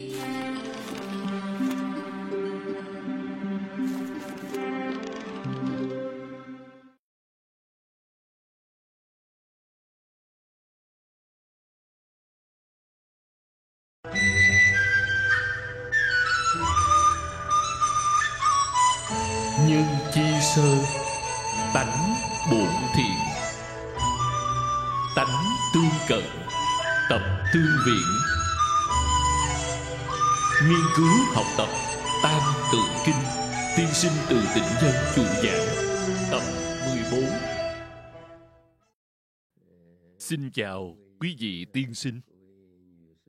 [0.00, 0.10] nhân
[20.14, 20.20] chi
[20.54, 20.78] sơ
[21.74, 22.14] tánh
[22.50, 23.16] bổn thiện.
[25.16, 25.44] Tánh
[25.74, 26.22] tương cận
[27.10, 27.20] tập
[27.52, 28.27] tương viện
[30.68, 31.68] nghiên cứu, học tập,
[32.22, 32.42] tam
[32.72, 33.22] tự kinh,
[33.76, 35.66] tiên sinh từ tỉnh dân chủ giảng
[36.30, 36.42] tập
[37.10, 37.58] 14
[40.18, 42.20] xin chào quý vị tiên sinh.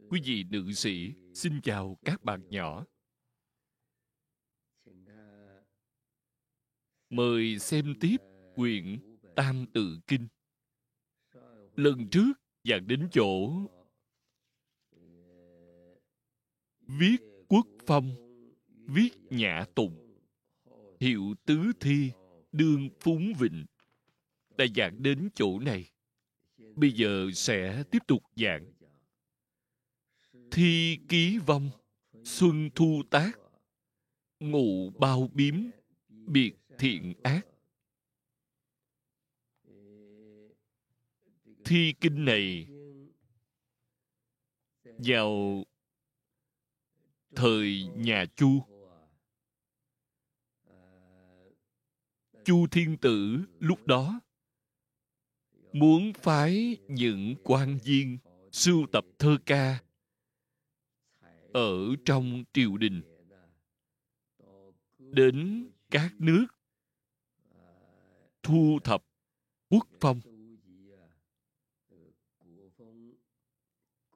[0.09, 2.85] Quý vị nữ sĩ, xin chào các bạn nhỏ.
[7.09, 8.17] Mời xem tiếp
[8.55, 8.99] quyển
[9.35, 10.27] tam tự kinh.
[11.75, 13.49] Lần trước giảng đến chỗ
[16.87, 18.15] viết quốc phong
[18.85, 20.15] viết nhã tụng.
[20.99, 22.11] Hiệu tứ thi,
[22.51, 23.65] đương phúng vịnh.
[24.57, 25.89] Đã giảng đến chỗ này.
[26.75, 28.65] Bây giờ sẽ tiếp tục giảng.
[30.51, 31.69] Thi ký vong,
[32.23, 33.31] xuân thu tác.
[34.39, 35.55] Ngụ bao biếm,
[36.09, 37.41] biệt thiện ác.
[41.65, 42.67] Thi kinh này
[44.83, 45.63] vào
[47.39, 48.63] thời nhà chu.
[52.45, 54.19] Chu thiên tử lúc đó
[55.73, 58.17] muốn phái những quan viên
[58.51, 59.83] sưu tập thơ ca
[61.53, 63.01] ở trong triều đình
[64.97, 66.45] đến các nước
[68.43, 69.03] thu thập
[69.69, 70.19] quốc phong,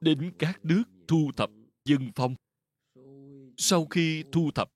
[0.00, 1.50] đến các nước thu thập
[1.84, 2.34] dân phong
[3.56, 4.72] sau khi thu thập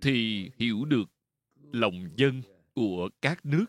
[0.00, 1.04] thì hiểu được
[1.72, 2.42] lòng dân
[2.74, 3.66] của các nước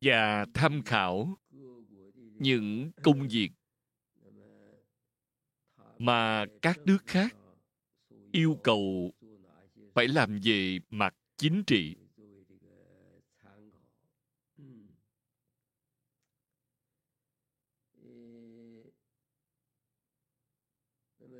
[0.00, 1.38] và tham khảo
[2.38, 3.50] những công việc
[5.98, 7.36] mà các nước khác
[8.32, 9.12] yêu cầu
[9.94, 11.96] phải làm về mặt chính trị.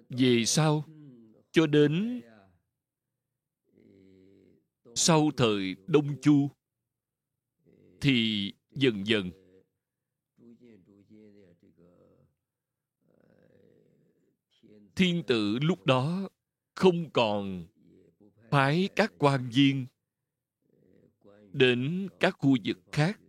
[0.08, 0.84] Về sau
[1.50, 2.22] cho đến
[4.94, 6.48] sau thời đông chu
[8.00, 9.30] thì dần dần
[14.96, 16.28] thiên tử lúc đó
[16.74, 17.66] không còn
[18.50, 19.86] phái các quan viên
[21.52, 23.20] đến các khu vực khác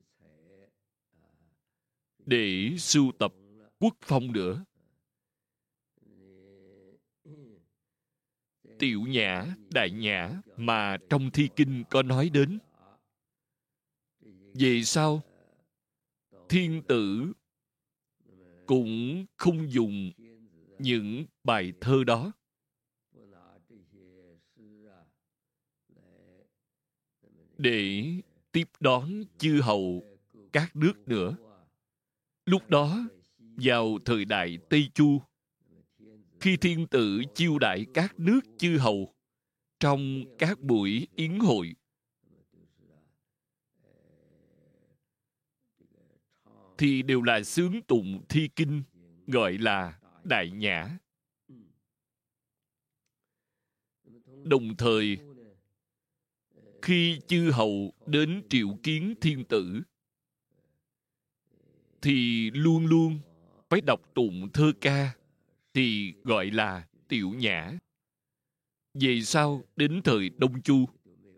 [2.25, 3.33] để sưu tập
[3.79, 4.63] quốc phong nữa.
[8.79, 12.59] Tiểu nhã, đại nhã mà trong thi kinh có nói đến.
[14.53, 15.21] Về sau
[16.49, 17.33] thiên tử
[18.65, 20.11] cũng không dùng
[20.79, 22.31] những bài thơ đó.
[27.57, 28.05] Để
[28.51, 30.03] tiếp đón chư hầu
[30.53, 31.35] các nước nữa.
[32.45, 32.99] Lúc đó,
[33.37, 35.21] vào thời đại tây chu
[36.41, 39.13] khi thiên tử chiêu đại các nước chư hầu
[39.79, 41.75] trong các buổi yến hội.
[46.77, 48.83] Thì đều là sướng tụng thi kinh,
[49.27, 50.97] gọi là đại nhã.
[54.43, 55.17] Đồng thời,
[56.81, 59.81] khi chư hầu đến triệu kiến thiên tử,
[62.01, 63.19] thì luôn luôn
[63.69, 65.15] phải đọc tụng thơ ca
[65.79, 67.71] thì gọi là tiểu nhã.
[68.93, 70.85] Về sau, đến thời đông chu,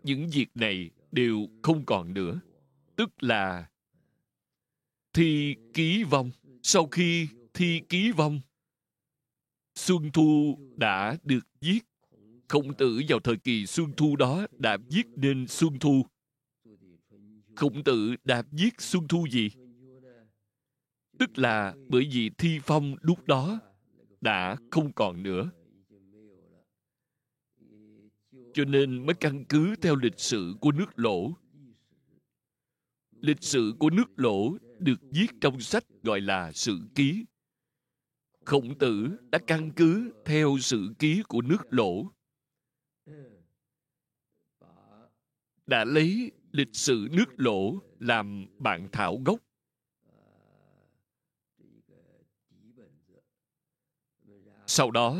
[0.02, 2.40] những việc này đều không còn nữa.
[2.96, 3.68] Tức là
[5.12, 6.30] thi ký vong.
[6.62, 8.40] Sau khi thi ký vong,
[9.74, 11.80] xuân thu đã được viết
[12.48, 16.06] khổng tử vào thời kỳ xuân thu đó đã viết nên xuân thu.
[17.56, 19.50] Khổng tử đã viết xuân thu gì?
[21.18, 23.60] Tức là bởi vì thi phong lúc đó
[24.22, 25.50] đã không còn nữa.
[28.54, 31.32] Cho nên mới căn cứ theo lịch sử của nước lỗ.
[33.10, 37.24] Lịch sử của nước lỗ được viết trong sách gọi là sử ký.
[38.44, 42.12] Khổng tử đã căn cứ theo sử ký của nước lỗ.
[45.66, 49.38] Đã lấy lịch sử nước lỗ làm bản thảo gốc.
[54.66, 55.16] Sau đó,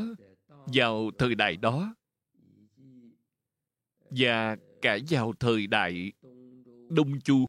[0.67, 1.95] vào thời đại đó,
[4.11, 6.13] và cả vào thời đại
[6.89, 7.47] đông chu,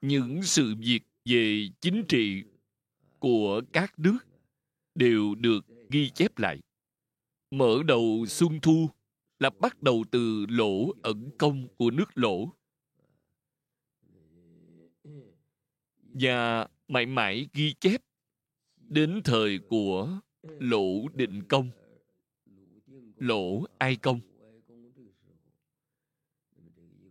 [0.00, 2.42] những sự việc về chính trị
[3.18, 4.18] của các nước
[4.94, 6.60] đều được ghi chép lại.
[7.50, 8.88] Mở đầu xuân thu
[9.38, 12.52] là bắt đầu từ lỗ ẩn công của nước lỗ.
[16.02, 18.00] Và mãi mãi ghi chép
[18.88, 21.70] đến thời của lỗ định công
[23.16, 24.20] lỗ ai công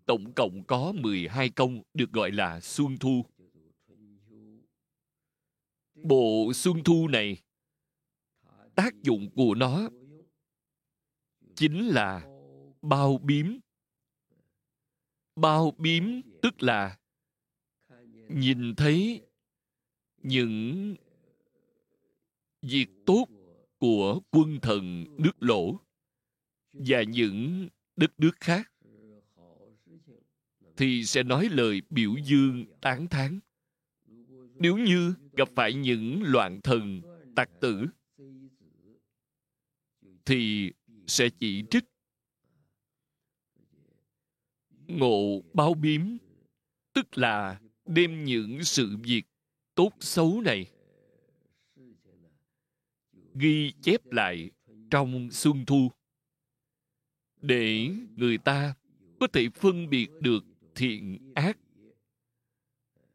[0.05, 3.25] tổng cộng có 12 công được gọi là Xuân Thu.
[5.95, 7.41] Bộ Xuân Thu này,
[8.75, 9.89] tác dụng của nó
[11.55, 12.27] chính là
[12.81, 13.57] bao biếm.
[15.35, 16.03] Bao biếm
[16.41, 16.97] tức là
[18.29, 19.21] nhìn thấy
[20.17, 20.95] những
[22.69, 23.27] việc tốt
[23.77, 25.79] của quân thần nước lỗ
[26.73, 28.71] và những đất nước khác
[30.77, 33.39] thì sẽ nói lời biểu dương tán thán.
[34.55, 37.01] Nếu như gặp phải những loạn thần
[37.35, 37.85] tặc tử,
[40.25, 40.71] thì
[41.07, 41.83] sẽ chỉ trích.
[44.87, 46.01] Ngộ bao biếm,
[46.93, 49.23] tức là đem những sự việc
[49.75, 50.74] tốt xấu này
[53.35, 54.49] ghi chép lại
[54.89, 55.91] trong xuân thu.
[57.41, 58.73] Để người ta
[59.19, 61.57] có thể phân biệt được thiện ác,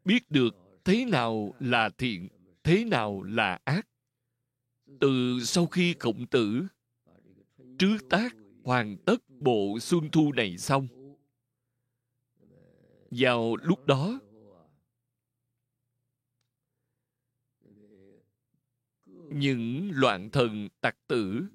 [0.05, 0.55] biết được
[0.85, 2.27] thế nào là thiện,
[2.63, 3.87] thế nào là ác.
[4.99, 6.67] Từ sau khi khổng tử
[7.79, 10.87] trước tác hoàn tất bộ xuân thu này xong,
[13.11, 14.19] vào lúc đó
[19.31, 21.45] những loạn thần tặc tử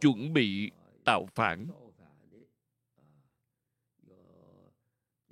[0.00, 0.70] chuẩn bị
[1.04, 1.66] tạo phản.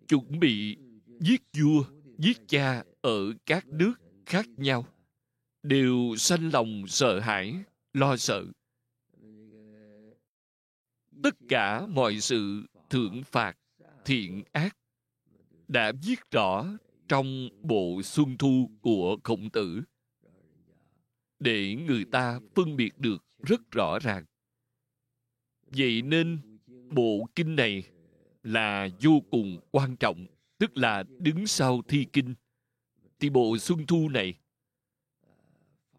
[0.09, 0.77] Chuẩn bị
[1.21, 1.85] giết vua,
[2.19, 3.95] giết cha ở các nước
[4.27, 4.87] khác nhau.
[5.63, 7.55] Đều sanh lòng sợ hãi,
[7.93, 8.45] lo sợ.
[11.23, 13.57] Tất cả mọi sự thượng phạt,
[14.05, 14.77] thiện ác
[15.69, 16.67] đã viết rõ
[17.09, 19.83] trong bộ xuân thu của khổng tử
[21.43, 24.25] để người ta phân biệt được rất rõ ràng.
[25.67, 26.39] Vậy nên,
[26.91, 27.83] bộ kinh này
[28.43, 30.27] là vô cùng quan trọng,
[30.59, 32.35] tức là đứng sau thi kinh.
[33.21, 34.35] Thì bộ xuân thu này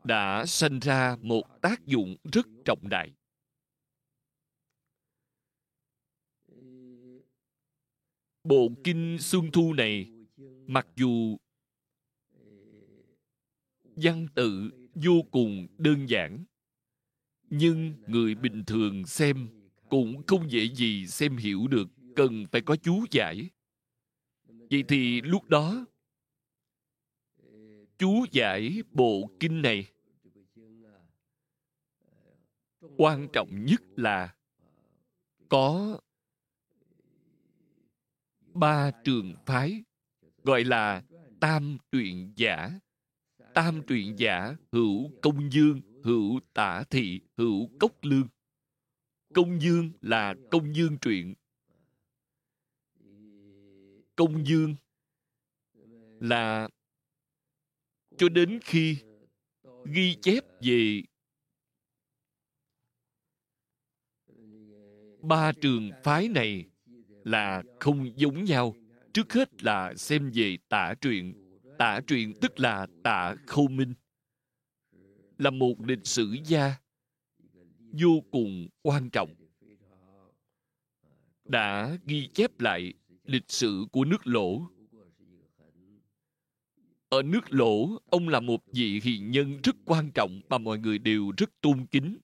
[0.04, 3.12] đã sanh ra một tác dụng rất trọng đại.
[8.44, 10.10] Bộ kinh xuân thu này
[10.68, 11.38] mặc dù
[13.96, 16.46] văn tự vô cùng đơn giản.
[17.50, 19.50] Nhưng người bình thường xem
[19.90, 23.50] cũng không dễ gì xem hiểu được cần phải có chú giải.
[24.46, 25.86] Vậy thì lúc đó,
[27.98, 29.90] chú giải bộ kinh này.
[32.98, 34.36] Quan trọng nhất là
[35.50, 36.00] có
[38.54, 39.84] ba trường phái,
[40.44, 41.04] gọi là
[41.40, 42.80] tam truyện giả
[43.56, 48.28] tam truyện giả, hữu công dương, hữu tả thị, hữu cốc lương.
[49.34, 51.34] Công dương là công dương truyện.
[54.16, 54.76] Công dương
[56.20, 56.70] là
[58.18, 58.98] cho đến khi
[59.86, 61.02] ghi chép về
[65.22, 66.66] ba trường phái này
[67.24, 68.76] là không giống nhau.
[69.14, 71.43] Trước hết là xem về tả truyện
[71.84, 73.94] tả truyện tức là tả khâu minh,
[75.38, 76.76] là một lịch sử gia,
[77.92, 79.36] vô cùng quan trọng,
[81.46, 84.68] đã ghi chép lại lịch sử của nước lỗ.
[87.10, 90.98] Ở nước lỗ, ông là một vị hiền nhân rất quan trọng mà mọi người
[90.98, 92.18] đều rất tôn kính.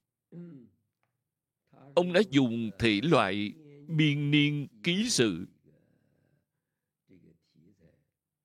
[1.94, 3.52] Ông đã dùng thể loại
[3.88, 5.46] biên niên ký sự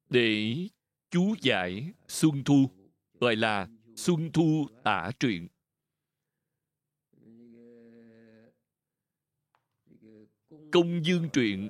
[0.10, 0.56] để
[1.16, 2.70] chú giải xuân thu,
[3.20, 5.48] gọi là xuân thu tả truyện.
[10.72, 11.70] Công dương truyện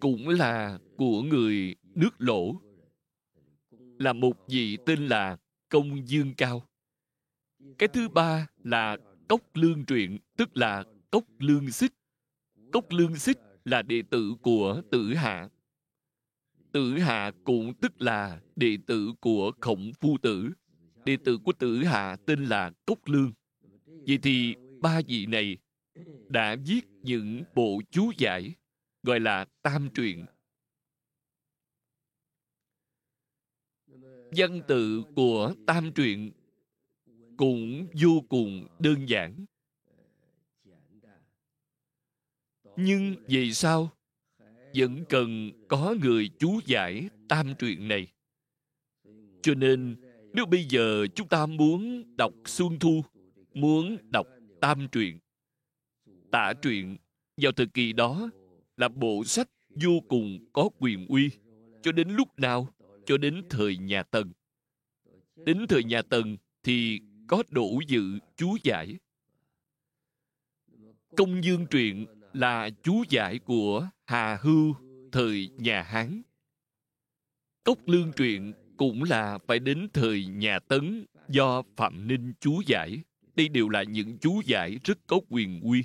[0.00, 2.60] cũng là của người nước lỗ,
[3.98, 5.36] là một vị tên là
[5.68, 6.66] công dương cao.
[7.78, 8.96] Cái thứ ba là
[9.28, 11.92] cốc lương truyện, tức là cốc lương xích.
[12.72, 15.48] Cốc lương xích là đệ tử của tử hạ
[16.72, 20.50] tử hạ cũng tức là đệ tử của khổng phu tử.
[21.04, 23.32] Đệ tử của tử hạ tên là cốc lương.
[23.84, 25.58] Vậy thì ba vị này
[26.28, 28.54] đã viết những bộ chú giải,
[29.02, 30.26] gọi là tam truyện.
[34.36, 36.30] Văn tự của tam truyện
[37.36, 39.44] cũng vô cùng đơn giản.
[42.76, 43.90] Nhưng vì sao
[44.74, 48.06] vẫn cần có người chú giải tam truyện này.
[49.42, 49.96] Cho nên,
[50.32, 53.04] nếu bây giờ chúng ta muốn đọc xuân thu,
[53.54, 54.26] muốn đọc
[54.60, 55.18] tam truyện,
[56.30, 56.96] tả truyện,
[57.36, 58.30] vào thời kỳ đó
[58.76, 61.30] là bộ sách vô cùng có quyền uy.
[61.82, 62.68] Cho đến lúc nào,
[63.06, 64.32] cho đến thời nhà tần.
[65.36, 68.96] Đến thời nhà tần thì có đủ dự chú giải.
[71.16, 74.74] Công dương truyện là chú giải của hà hưu,
[75.12, 76.22] thời nhà hán.
[77.64, 83.02] Cốc lương truyện cũng là phải đến thời nhà tấn do phạm ninh chú giải.
[83.34, 85.84] Đây đều là những chú giải rất có quyền uy.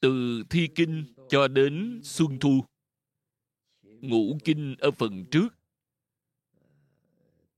[0.00, 2.64] Từ thi kinh cho đến xuân thu,
[3.82, 5.48] ngũ kinh ở phần trước,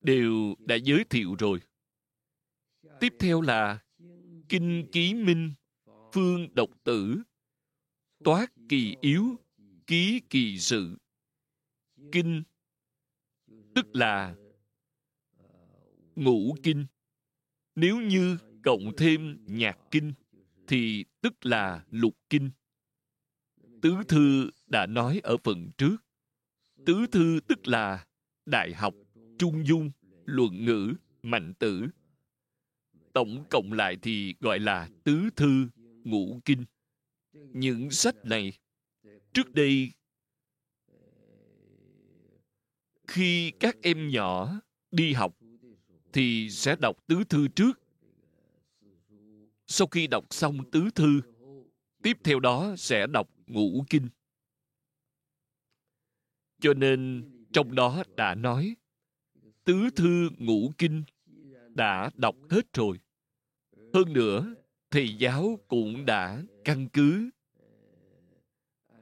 [0.01, 1.61] đều đã giới thiệu rồi.
[3.01, 3.86] Tiếp theo là
[4.49, 5.55] kinh ký minh,
[6.13, 7.23] phương độc tử,
[8.25, 9.41] toát kỳ yếu,
[9.87, 10.97] ký kỳ sự.
[12.13, 12.43] Kinh
[13.75, 14.35] tức là
[16.17, 16.87] ngũ kinh.
[17.75, 20.13] Nếu như cộng thêm nhạc kinh
[20.67, 22.51] thì tức là lục kinh.
[23.83, 25.97] Tứ thư đã nói ở phần trước.
[26.87, 28.07] Tứ thư tức là
[28.47, 28.95] đại học
[29.39, 29.91] trung dung,
[30.25, 31.89] luận ngữ, mạnh tử
[33.17, 35.69] tổng cộng lại thì gọi là tứ thư
[36.05, 36.65] ngũ kinh.
[37.33, 38.53] Những sách này,
[39.33, 39.93] trước đây,
[43.07, 45.37] khi các em nhỏ đi học
[46.13, 47.81] thì sẽ đọc tứ thư trước.
[49.67, 51.21] Sau khi đọc xong tứ thư,
[52.03, 54.09] tiếp theo đó sẽ đọc ngũ kinh.
[56.61, 58.77] Cho nên trong đó đã nói,
[59.65, 61.03] tứ thư ngũ kinh
[61.75, 62.99] đã đọc hết rồi
[63.97, 64.55] hơn nữa,
[64.91, 67.31] thầy giáo cũng đã căn cứ.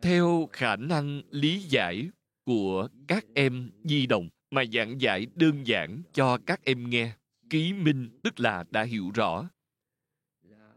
[0.03, 2.09] Theo khả năng lý giải
[2.45, 7.13] của các em di động mà giảng giải đơn giản cho các em nghe,
[7.51, 9.49] ký minh tức là đã hiểu rõ.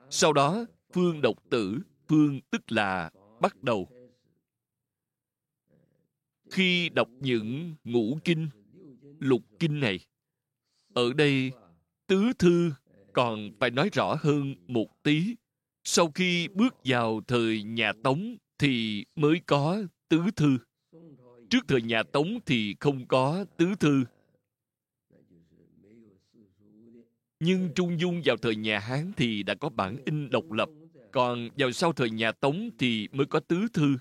[0.09, 3.89] Sau đó, phương độc tử, phương tức là bắt đầu.
[6.51, 8.49] Khi đọc những ngũ kinh,
[9.19, 9.99] lục kinh này,
[10.93, 11.51] ở đây
[12.07, 12.71] tứ thư
[13.17, 15.35] còn phải nói rõ hơn một tí,
[15.83, 20.57] sau khi bước vào thời nhà tống thì mới có tứ thư.
[21.49, 24.03] Trước thời nhà tống thì không có tứ thư.
[27.39, 30.69] Nhưng trung dung vào thời nhà hán thì đã có bản in độc lập.
[31.11, 33.97] Còn vào sau thời nhà tống thì mới có tứ thư.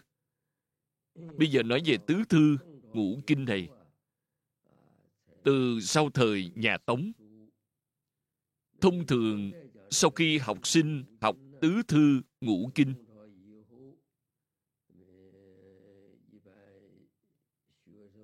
[1.15, 2.57] Bây giờ nói về tứ thư,
[2.93, 3.69] ngũ kinh này.
[5.43, 7.13] Từ sau thời nhà tống
[8.87, 9.51] thông thường
[9.91, 12.95] sau khi học sinh học tứ thư ngũ kinh.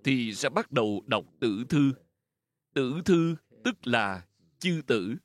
[0.05, 1.93] Thì sẽ bắt đầu đọc tử thư.
[2.75, 4.27] Tử thư tức là
[4.59, 5.17] chư tử.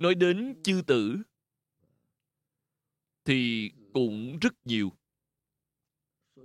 [0.00, 1.16] Nói đến chư tử
[3.24, 4.92] thì cũng rất nhiều.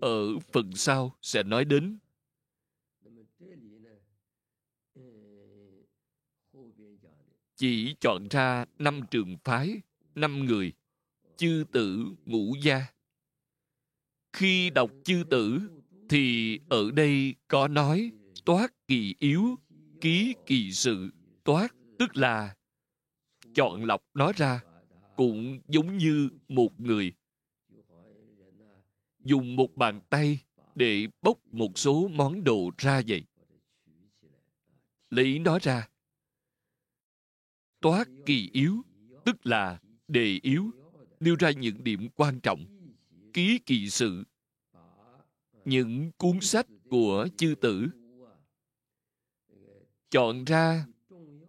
[0.01, 1.97] Ở phần sau sẽ nói đến
[7.59, 9.81] chỉ chọn ra năm trường phái,
[10.15, 10.73] năm người.
[11.37, 12.85] Chư tử ngũ gia.
[14.33, 15.61] Khi đọc chư tử,
[16.09, 18.11] thì ở đây có nói,
[18.45, 19.55] toát kỳ yếu,
[20.01, 21.09] ký kỳ sự,
[21.43, 22.55] toát tức là
[23.53, 24.61] chọn lọc nó ra,
[25.15, 27.13] cũng giống như một người.
[29.19, 30.39] Dùng một bàn tay
[30.75, 33.23] để bốc một số món đồ ra vậy.
[35.09, 35.89] Lấy nó ra
[37.81, 38.81] toát kỳ yếu,
[39.25, 40.71] tức là đề yếu,
[41.19, 42.65] nêu ra những điểm quan trọng,
[43.33, 44.23] ký kỳ sự,
[45.65, 47.87] những cuốn sách của chư tử.
[50.09, 50.85] Chọn ra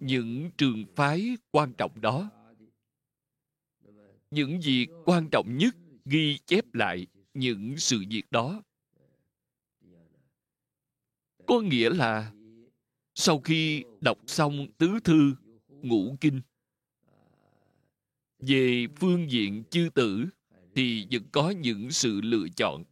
[0.01, 2.31] những trường phái quan trọng đó.
[4.31, 8.63] Những việc quan trọng nhất ghi chép lại những sự việc đó.
[11.47, 12.33] Có nghĩa là
[13.15, 15.35] sau khi đọc xong tứ thư
[15.83, 16.41] ngũ kinh.
[18.39, 20.27] Về phương diện chư tử
[20.75, 22.85] thì vẫn có những sự lựa chọn.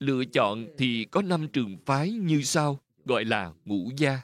[0.00, 4.20] Lựa chọn thì có năm trường phái như sau, gọi là ngũ gia.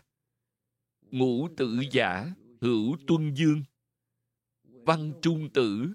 [1.11, 3.63] Ngũ tử giả, hữu tuân dương.
[4.65, 5.89] Văn trung tử,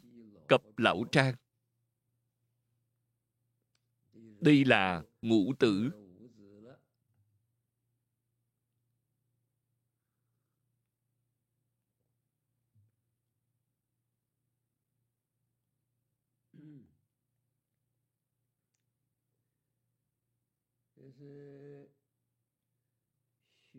[0.48, 1.36] cập lão trang.
[4.42, 5.90] Đây là ngũ tử.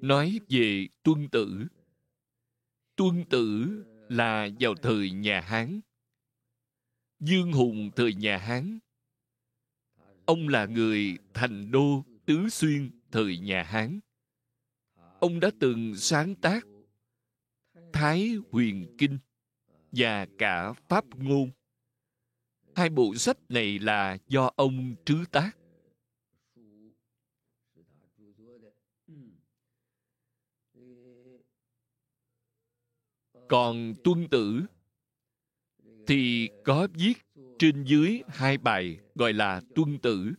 [0.01, 1.67] Nói về tuân tử.
[2.97, 3.67] Tuân tử
[4.09, 5.81] là vào thời nhà hán.
[7.21, 8.79] Dương hùng thời nhà hán.
[10.27, 14.01] Ông là người thành đô tứ xuyên thời nhà hán.
[15.21, 16.67] Ông đã từng sáng tác
[17.93, 19.19] thái huyền kinh
[19.93, 21.51] và cả pháp ngôn.
[22.75, 25.60] Hai bộ sách này là do ông trứ tác.
[33.51, 34.63] Còn tuân tử,
[36.07, 37.15] thì có viết
[37.59, 40.33] trên dưới hai bài gọi là tuân tử.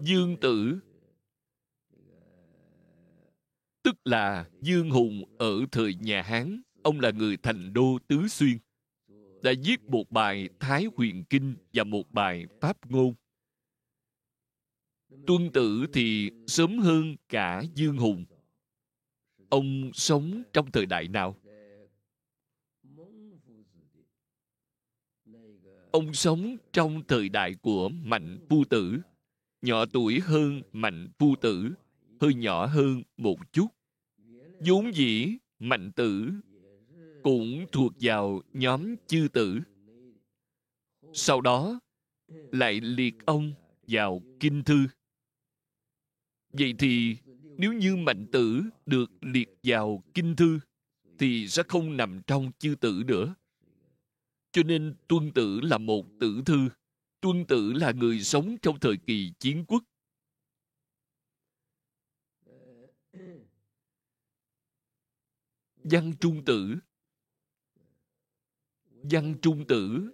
[0.00, 0.78] Dương tử,
[3.82, 8.58] tức là dương hùng ở thời nhà hán, ông là người thành đô tứ xuyên,
[9.42, 13.14] đã viết một bài thái huyền kinh và một bài pháp ngôn.
[15.26, 18.24] Tuân tử thì sớm hơn cả dương hùng
[19.54, 21.36] ông sống trong thời đại nào?
[25.90, 28.98] Ông sống trong thời đại của mạnh phu tử.
[29.62, 31.70] Nhỏ tuổi hơn mạnh phu tử,
[32.20, 33.66] hơi nhỏ hơn một chút.
[34.60, 36.30] Vốn dĩ, mạnh tử
[37.22, 39.60] cũng thuộc vào nhóm chư tử.
[41.12, 41.80] Sau đó,
[42.52, 43.52] lại liệt ông
[43.86, 44.86] vào kinh thư.
[46.52, 47.16] Vậy thì
[47.58, 50.60] nếu như mạnh tử được liệt vào kinh thư,
[51.18, 53.34] thì sẽ không nằm trong chư tử nữa.
[54.52, 56.68] Cho nên tuân tử là một tử thư,
[57.20, 59.84] tuân tử là người sống trong thời kỳ chiến quốc.
[65.76, 66.76] Văn trung tử.
[68.90, 70.10] Văn trung tử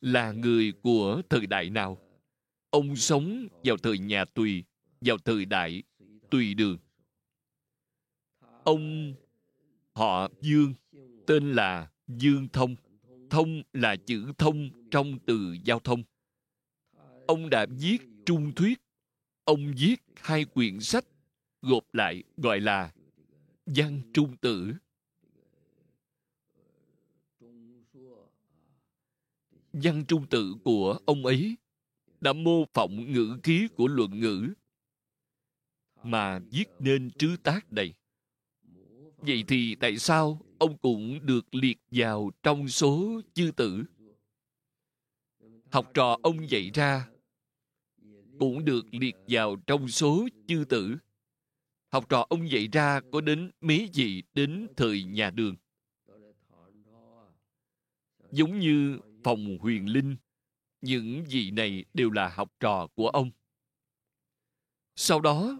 [0.00, 1.98] là người của thời đại nào?
[2.70, 4.64] Ông sống vào thời nhà tùy
[5.00, 5.82] vào thời đại
[6.30, 6.78] tùy đường.
[8.64, 9.14] Ông
[9.94, 10.74] họ dương
[11.26, 12.76] tên là dương thông.
[13.30, 16.02] Thông là chữ thông trong từ giao thông.
[17.26, 18.80] Ông đã viết trung thuyết,
[19.44, 21.04] ông viết hai quyển sách,
[21.62, 22.92] gộp lại gọi là
[23.66, 24.72] văn trung tử.
[29.72, 31.56] Văn trung tử của ông ấy
[32.20, 34.52] đã mô phỏng ngữ khí của luận ngữ
[36.10, 37.94] mà viết nên trứ tác đây.
[39.16, 43.84] vậy thì tại sao ông cũng được liệt vào trong số chư tử?
[45.70, 47.08] Học trò ông dạy ra
[48.38, 50.96] cũng được liệt vào trong số chư tử.
[51.88, 55.56] Học trò ông dạy ra có đến mấy gì đến thời nhà đường.
[58.32, 60.16] Giống như phòng huyền linh,
[60.80, 63.30] những gì này đều là học trò của ông.
[64.96, 65.58] Sau đó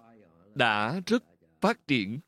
[0.59, 1.25] đã rất
[1.61, 2.21] phát triển.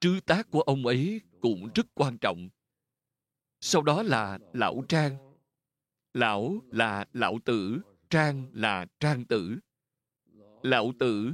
[0.00, 2.48] Trứ tác của ông ấy cũng rất quan trọng.
[3.60, 5.16] Sau đó là lão trang.
[6.14, 7.80] Lão là lão tử,
[8.10, 9.58] trang là trang tử.
[10.62, 11.32] Lão tử.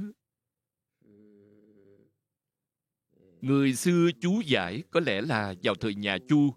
[3.41, 6.53] Người xưa chú giải có lẽ là vào thời nhà chu.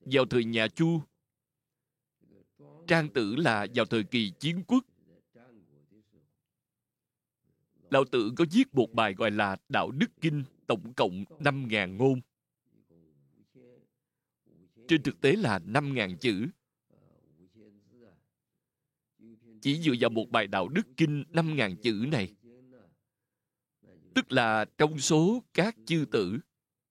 [0.00, 1.00] Vào thời nhà chu,
[2.86, 4.84] trang tử là vào thời kỳ chiến quốc
[7.90, 12.20] lão tử có viết một bài gọi là đạo đức kinh tổng cộng 5.000 ngôn.
[14.88, 16.46] Trên thực tế là 5.000 chữ.
[19.62, 22.34] Chỉ dựa vào một bài đạo đức kinh 5.000 chữ này,
[24.14, 26.38] tức là trong số các chư tử,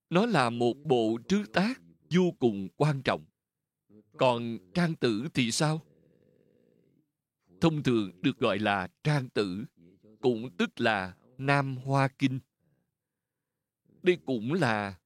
[0.10, 3.26] nó là một bộ trứ tác vô cùng quan trọng.
[4.18, 5.82] Còn trang tử thì sao?
[7.62, 9.66] Thông thường được gọi là trang tử,
[10.22, 12.40] cũng tức là Nam Hoa Kinh.
[14.04, 15.00] Đây cũng là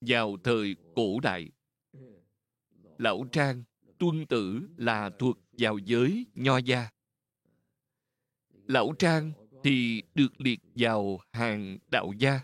[0.00, 1.50] vào thời cổ đại.
[2.98, 3.62] Lão Trang,
[3.98, 6.90] tuân tử là thuộc vào giới nho gia.
[8.66, 9.32] Lão Trang
[9.64, 12.40] thì được liệt vào hàng đạo gia.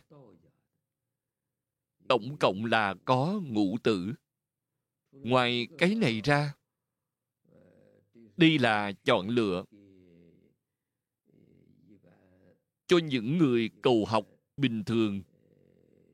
[2.08, 4.12] tổng cộng là có ngũ tử
[5.10, 6.54] ngoài cái này ra
[8.36, 9.64] đây là chọn lựa
[12.88, 15.22] cho những người cầu học bình thường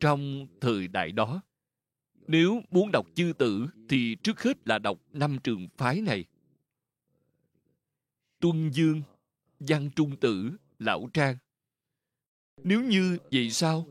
[0.01, 1.43] trong thời đại đó.
[2.27, 6.25] Nếu muốn đọc chư tử thì trước hết là đọc năm trường phái này.
[8.41, 9.03] Tuân dương,
[9.61, 11.37] văn trung tử, lão trang.
[12.65, 13.87] Nếu như vậy sao?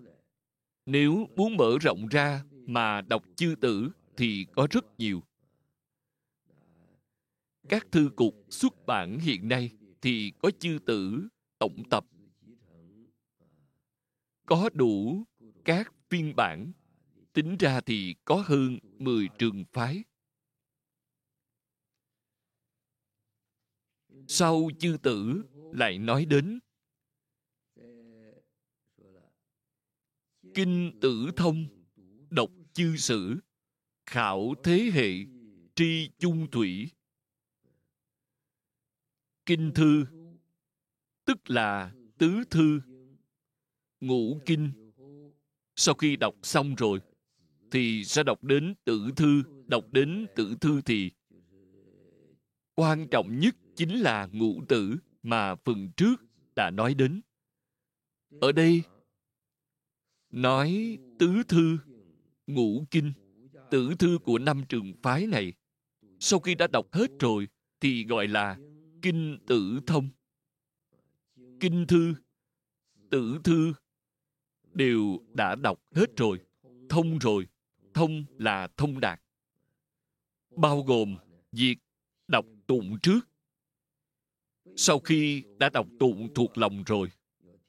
[0.86, 5.24] Nếu muốn mở rộng ra mà đọc chư tử thì có rất nhiều.
[7.70, 11.28] Các thư cục xuất bản hiện nay thì có chư tử
[11.60, 12.06] tổng tập
[14.46, 15.24] có đủ
[15.66, 16.72] các phiên bản,
[17.34, 20.04] tính ra thì có hơn 10 trường phái.
[24.28, 26.60] Sau chư tử lại nói đến,
[30.54, 31.66] kinh tử thông
[32.30, 33.40] đọc chư sử,
[34.06, 35.10] khảo thế hệ
[35.76, 36.92] tri chung thủy.
[39.46, 40.06] Kinh thư,
[41.26, 42.82] tức là tứ thư
[44.04, 44.72] ngũ kinh.
[45.76, 47.00] Sau khi đọc xong rồi,
[47.72, 49.44] thì sẽ đọc đến tử thư.
[49.68, 51.12] Đọc đến tử thư thì
[52.76, 56.16] quan trọng nhất chính là ngũ tử mà phần trước
[56.56, 57.22] đã nói đến.
[58.42, 58.82] Ở đây
[60.32, 61.78] nói tứ thư,
[62.48, 63.14] ngũ kinh.
[63.72, 65.54] Tử thư của năm trường phái này,
[66.20, 67.48] sau khi đã đọc hết rồi
[67.80, 68.58] thì gọi là
[69.02, 70.10] kinh tử thông.
[71.60, 72.14] Kinh thư,
[73.10, 73.74] tử thư
[74.74, 76.40] đều đã đọc hết rồi,
[76.90, 77.48] thông rồi,
[77.94, 79.22] thông là thông đạt.
[80.56, 81.18] Bao gồm
[81.52, 81.76] việc
[82.28, 83.20] đọc tụng trước.
[84.76, 87.12] Sau khi đã đọc tụng thuộc lòng rồi,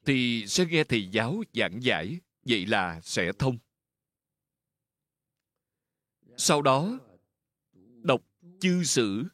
[0.04, 3.58] thì sẽ nghe thầy giáo giảng giải, vậy là sẽ thông.
[6.36, 6.98] Sau đó,
[8.02, 8.20] đọc
[8.60, 9.24] chư sử.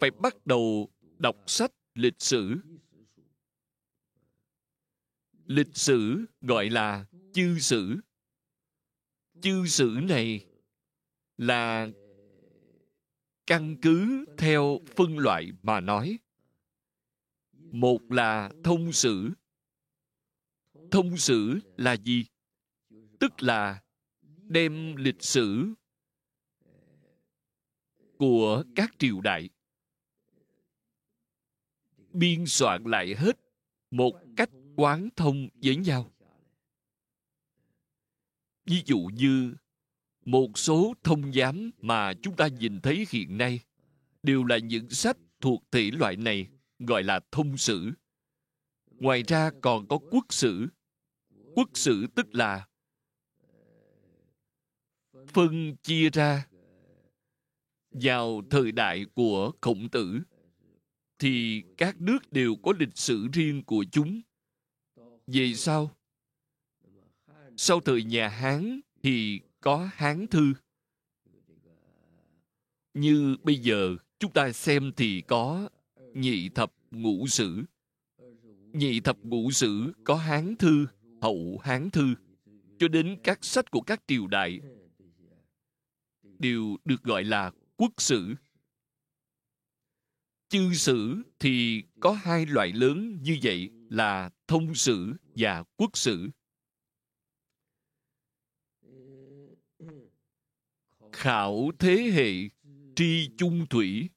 [0.00, 2.56] Phải bắt đầu đọc sách lịch sử
[5.52, 7.96] lịch sử gọi là chư sử.
[9.40, 10.46] Chư sử này
[11.36, 11.88] là
[13.46, 16.18] căn cứ theo phân loại mà nói.
[17.52, 19.30] Một là thông sử.
[20.90, 22.24] Thông sử là gì?
[23.20, 23.82] Tức là
[24.42, 25.74] đem lịch sử
[28.18, 29.48] của các triều đại
[32.12, 33.36] biên soạn lại hết
[33.90, 36.10] một cách quán thông với nhau.
[38.64, 39.54] Ví dụ như,
[40.24, 43.60] một số thông giám mà chúng ta nhìn thấy hiện nay
[44.22, 47.92] đều là những sách thuộc thể loại này, gọi là thông sử.
[48.90, 50.66] Ngoài ra còn có quốc sử.
[51.54, 52.66] Quốc sử tức là
[55.28, 56.46] phân chia ra
[57.90, 60.20] vào thời đại của khổng tử,
[61.18, 64.20] thì các nước đều có lịch sử riêng của chúng
[65.26, 65.90] vì sao?
[67.56, 70.52] Sau thời nhà hán thì có hán thư.
[72.94, 75.68] Như bây giờ chúng ta xem thì có
[76.14, 77.62] nhị thập ngũ sử.
[78.72, 80.86] Nhị thập ngũ sử có hán thư,
[81.22, 82.14] hậu hán thư,
[82.78, 84.60] cho đến các sách của các triều đại.
[86.38, 88.34] Đều được gọi là quốc sử.
[90.48, 96.30] Chư sử thì có hai loại lớn như vậy là thông sử và quốc sử.
[101.12, 102.32] Khảo thế hệ
[102.96, 104.10] tri chung thủy.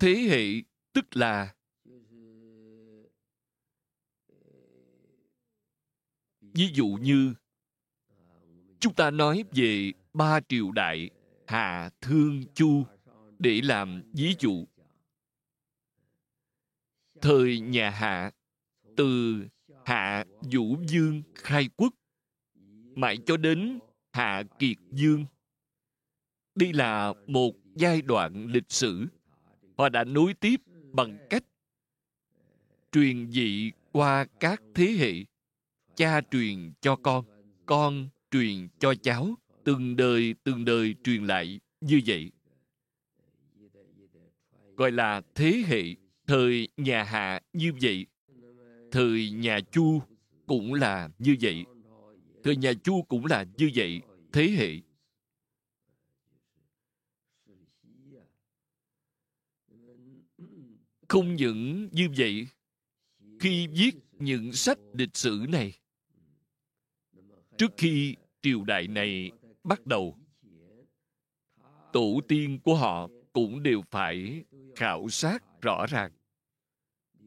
[0.00, 1.54] Thế hệ tức là
[6.40, 7.34] ví dụ như,
[8.80, 11.10] chúng ta nói về ba triều đại
[11.46, 12.84] hạ thương chu
[13.38, 14.64] để làm ví dụ.
[17.20, 18.32] Thời nhà hạ
[18.96, 19.36] từ
[19.84, 21.94] hạ vũ dương khai quốc,
[22.94, 23.78] mãi cho đến
[24.12, 25.24] hạ kiệt dương.
[26.54, 29.06] Đây là một giai đoạn lịch sử
[29.78, 30.60] họ đã nối tiếp
[30.92, 31.44] bằng cách
[32.92, 35.12] truyền dị qua các thế hệ,
[35.96, 37.24] cha truyền cho con
[37.66, 42.30] con truyền cho cháu, từng đời từng đời truyền lại như vậy.
[44.76, 45.82] Gọi là thế hệ
[46.26, 48.06] thời nhà hạ như vậy
[48.96, 50.02] thời nhà chu
[50.46, 51.64] cũng là như vậy.
[52.44, 54.00] Thời nhà chu cũng là như vậy.
[54.32, 54.70] Thế hệ
[61.08, 62.46] không những như vậy,
[63.40, 65.72] khi viết những sách lịch sử này,
[67.58, 69.30] trước khi triều đại này
[69.64, 70.16] bắt đầu,
[71.92, 74.44] tổ tiên của họ cũng đều phải
[74.76, 76.12] khảo sát rõ ràng.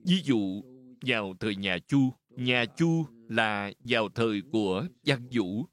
[0.03, 0.68] Ví dụ
[1.01, 2.13] vào thời nhà chu.
[2.29, 5.65] Nhà chu là vào thời của văn vũ.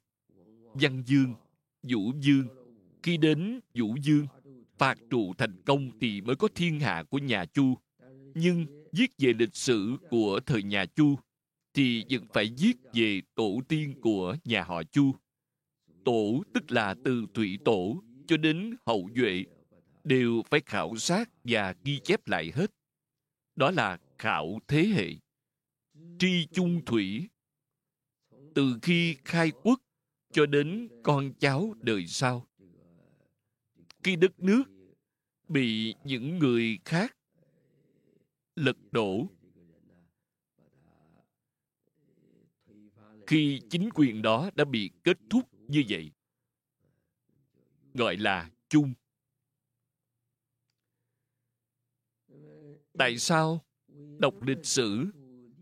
[0.73, 1.33] Văn dương,
[1.83, 2.47] vũ dương.
[3.03, 4.27] Khi đến vũ dương,
[4.77, 7.77] phạt trụ thành công thì mới có thiên hạ của nhà chu.
[8.35, 11.15] Nhưng viết về lịch sử của thời nhà chu
[11.73, 15.11] thì vẫn phải viết về tổ tiên của nhà họ chu.
[16.05, 19.43] Tổ tức là từ thủy tổ cho đến hậu duệ
[20.03, 22.71] đều phải khảo sát và ghi chép lại hết.
[23.55, 25.09] Đó là khảo thế hệ
[26.19, 27.29] tri chung thủy.
[28.55, 29.81] Từ khi khai quốc
[30.31, 32.47] cho đến con cháu đời sau,
[34.03, 34.63] khi đất nước
[35.47, 37.17] bị những người khác
[38.55, 39.27] lật đổ,
[43.27, 46.11] khi chính quyền đó đã bị kết thúc như vậy,
[47.93, 48.93] gọi là chung.
[52.97, 53.66] Tại sao
[54.19, 55.05] đọc lịch sử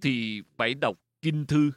[0.01, 1.71] thì phải đọc kinh thư.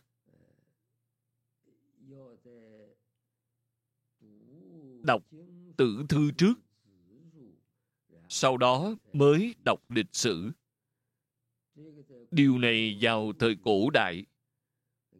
[5.03, 5.23] Đọc
[5.77, 6.55] tử thư trước,
[8.29, 10.51] sau đó mới đọc lịch sử.
[12.31, 14.25] Điều này vào thời cổ đại,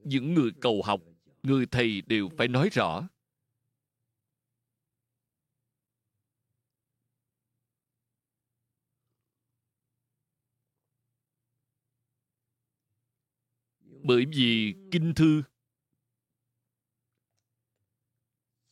[0.05, 1.01] những người cầu học,
[1.43, 3.09] người thầy đều phải nói rõ.
[14.09, 15.43] Bởi vì kinh thư.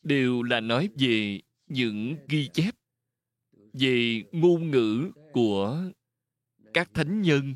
[0.02, 2.70] Đều là nói về những ghi chép,
[3.72, 5.90] về ngôn ngữ của
[6.74, 7.54] các thánh nhân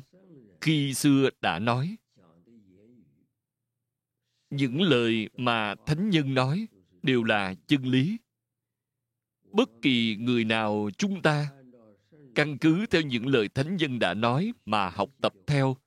[0.61, 1.95] khi xưa đã nói.
[4.49, 6.67] Những lời mà thánh nhân nói
[7.03, 8.17] đều là chân lý.
[9.51, 11.51] Bất kỳ người nào chúng ta
[12.35, 15.77] căn cứ theo những lời thánh nhân đã nói mà học tập theo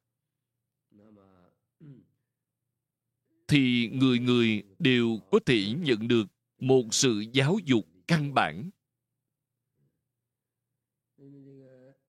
[3.48, 6.24] thì người người đều có thể nhận được
[6.58, 8.70] một sự giáo dục căn bản.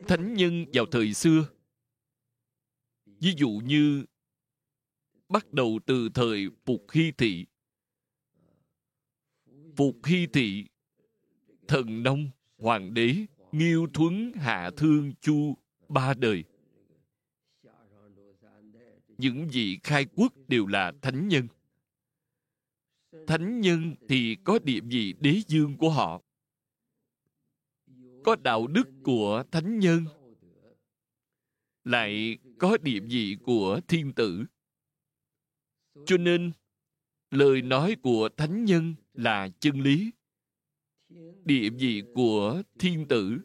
[0.08, 1.48] Thánh nhân vào thời xưa,
[3.06, 4.06] ví dụ như
[5.30, 7.46] bắt đầu từ thời phục hy thị.
[9.76, 10.66] Phục hy thị,
[11.68, 13.16] thần nông hoàng đế,
[13.52, 15.58] nghiêu thuấn hạ thương chu
[15.90, 16.44] ba đời
[19.18, 21.48] những vị khai quốc đều là thánh nhân.
[23.28, 26.22] Thánh nhân thì có địa vị đế dương của họ.
[28.24, 30.06] Có đạo đức của thánh nhân.
[31.84, 34.46] Lại có địa vị của thiên tử.
[36.06, 36.52] Cho nên,
[37.32, 40.12] lời nói của thánh nhân là chân lý.
[41.46, 43.40] Địa vị của thiên tử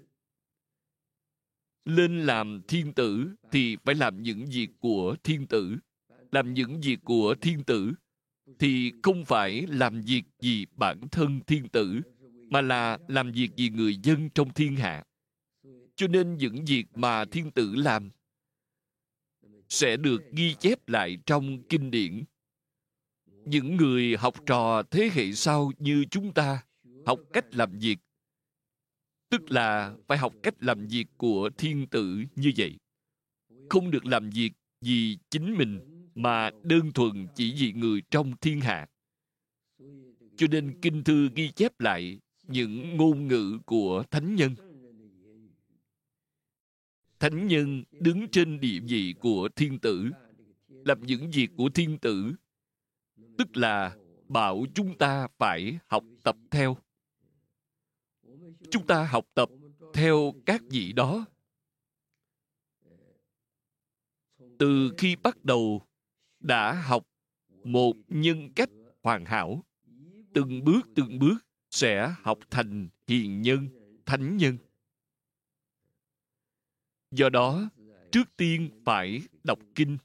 [1.84, 5.76] lên làm thiên tử thì phải làm những việc của thiên tử.
[6.32, 7.92] Làm những việc của thiên tử
[8.58, 12.00] thì không phải làm việc vì bản thân thiên tử,
[12.50, 15.04] mà là làm việc vì người dân trong thiên hạ.
[15.96, 18.10] Cho nên những việc mà thiên tử làm
[19.68, 22.24] sẽ được ghi chép lại trong kinh điển.
[23.26, 26.62] Những người học trò thế hệ sau như chúng ta
[27.06, 27.96] học cách làm việc
[29.30, 32.76] tức là phải học cách làm việc của thiên tử như vậy.
[33.68, 35.80] Không được làm việc vì chính mình,
[36.14, 38.86] mà đơn thuần chỉ vì người trong thiên hạ.
[40.36, 44.54] Cho nên kinh thư ghi chép lại những ngôn ngữ của thánh nhân.
[47.20, 50.10] Thánh nhân đứng trên địa vị của thiên tử,
[50.68, 52.34] làm những việc của thiên tử.
[53.38, 53.96] Tức là
[54.28, 56.76] bảo chúng ta phải học tập theo
[58.70, 59.48] chúng ta học tập
[59.94, 61.24] theo các vị đó.
[64.58, 65.82] Từ khi bắt đầu
[66.40, 67.06] đã học
[67.64, 68.70] một nhân cách
[69.02, 69.64] hoàn hảo,
[70.34, 71.38] từng bước từng bước
[71.70, 73.68] sẽ học thành hiền nhân,
[74.06, 74.58] thánh nhân.
[77.10, 77.70] Do đó,
[78.12, 79.98] trước tiên phải đọc kinh.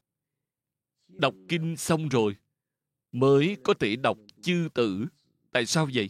[1.08, 2.36] Đọc kinh xong rồi
[3.12, 5.06] mới có thể đọc chư tử.
[5.52, 6.10] Tại sao vậy?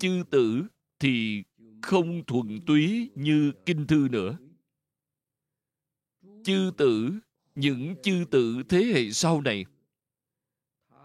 [0.00, 0.64] Chư tử
[1.04, 1.42] thì
[1.82, 4.36] không thuần túy như kinh thư nữa.
[6.44, 7.12] Chư tử,
[7.54, 9.64] những chư tử thế hệ sau này,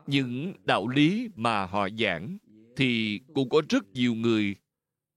[0.07, 2.37] những đạo lý mà họ giảng
[2.75, 4.55] thì cũng có rất nhiều người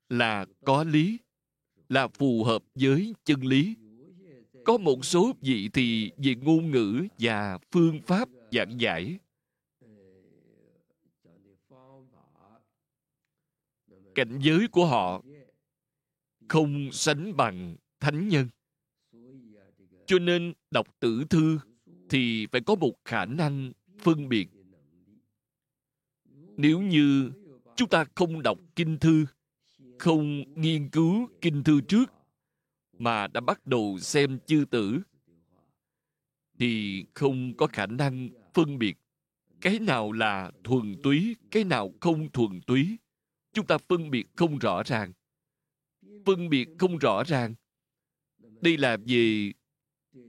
[0.08, 1.18] là có lý,
[1.88, 3.76] là phù hợp với chân lý.
[4.64, 9.18] Có một số vị thì về ngôn ngữ và phương pháp giảng giải.
[14.14, 15.22] Cảnh giới của họ
[16.48, 18.48] không sánh bằng thánh nhân.
[20.06, 21.58] Cho nên đọc tử thư
[22.10, 24.48] thì phải có một khả năng phân biệt.
[26.56, 27.30] Nếu như
[27.76, 29.26] chúng ta không đọc kinh thư,
[29.98, 32.12] không nghiên cứu kinh thư trước
[32.98, 35.00] mà đã bắt đầu xem chư tử,
[36.58, 38.96] thì không có khả năng phân biệt
[39.62, 42.96] cái nào là thuần túy, cái nào không thuần túy
[43.52, 45.12] chúng ta phân biệt không rõ ràng.
[46.26, 47.54] Phân biệt không rõ ràng.
[48.60, 49.52] Đây là về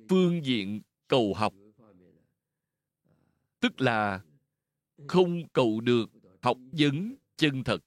[0.09, 1.53] phương diện cầu học.
[3.59, 4.21] Tức là
[5.07, 6.09] không cầu được
[6.41, 7.83] học vấn chân thật.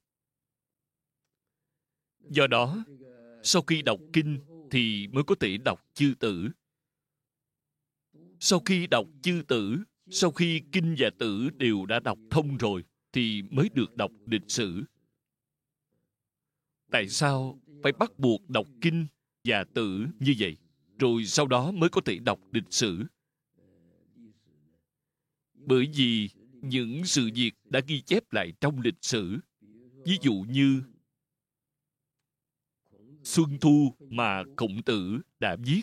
[2.29, 2.83] Do đó,
[3.43, 4.39] sau khi đọc kinh
[4.71, 6.49] thì mới có thể đọc chư tử.
[8.39, 9.77] Sau khi đọc chư tử,
[10.09, 14.41] sau khi kinh và tử đều đã đọc thông rồi thì mới được đọc lịch
[14.47, 14.83] sử
[16.91, 19.07] tại sao phải bắt buộc đọc kinh
[19.43, 20.57] và tử như vậy?
[20.99, 23.03] Rồi sau đó mới có thể đọc lịch sử.
[25.53, 26.29] Bởi vì
[26.61, 29.37] những sự việc đã ghi chép lại trong lịch sử,
[30.05, 30.81] ví dụ như
[33.23, 35.81] xuân thu mà khổng tử đã viết.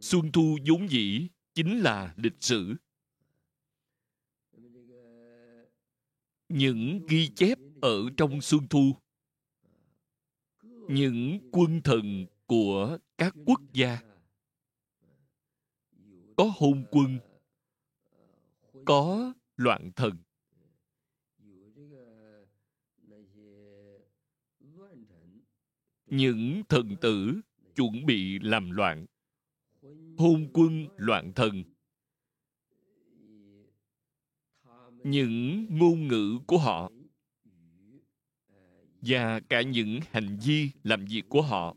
[0.00, 2.74] Xuân thu vốn dĩ chính là lịch sử.
[6.48, 8.96] Những ghi chép ở trong xuân thu
[10.88, 13.98] những quân thần của các quốc gia.
[16.36, 17.18] Có hôn quân,
[18.86, 20.16] có loạn thần.
[26.06, 27.40] Những thần tử
[27.74, 29.06] chuẩn bị làm loạn,
[30.18, 31.64] hôn quân loạn thần.
[35.04, 36.90] Những ngôn ngữ của họ
[39.00, 41.76] và cả những hành vi làm việc của họ.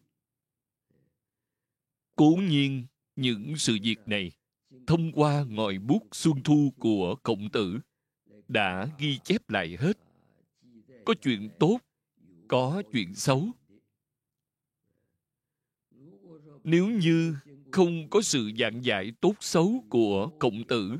[2.16, 4.32] Cố nhiên, những sự việc này
[4.88, 7.80] thông qua ngòi bút xuân thu của cộng tử
[8.48, 9.98] đã ghi chép lại hết.
[11.06, 11.78] Có chuyện tốt,
[12.48, 13.52] có chuyện xấu.
[16.64, 17.36] Nếu như
[17.72, 20.98] không có sự giảng giải tốt xấu của cộng tử,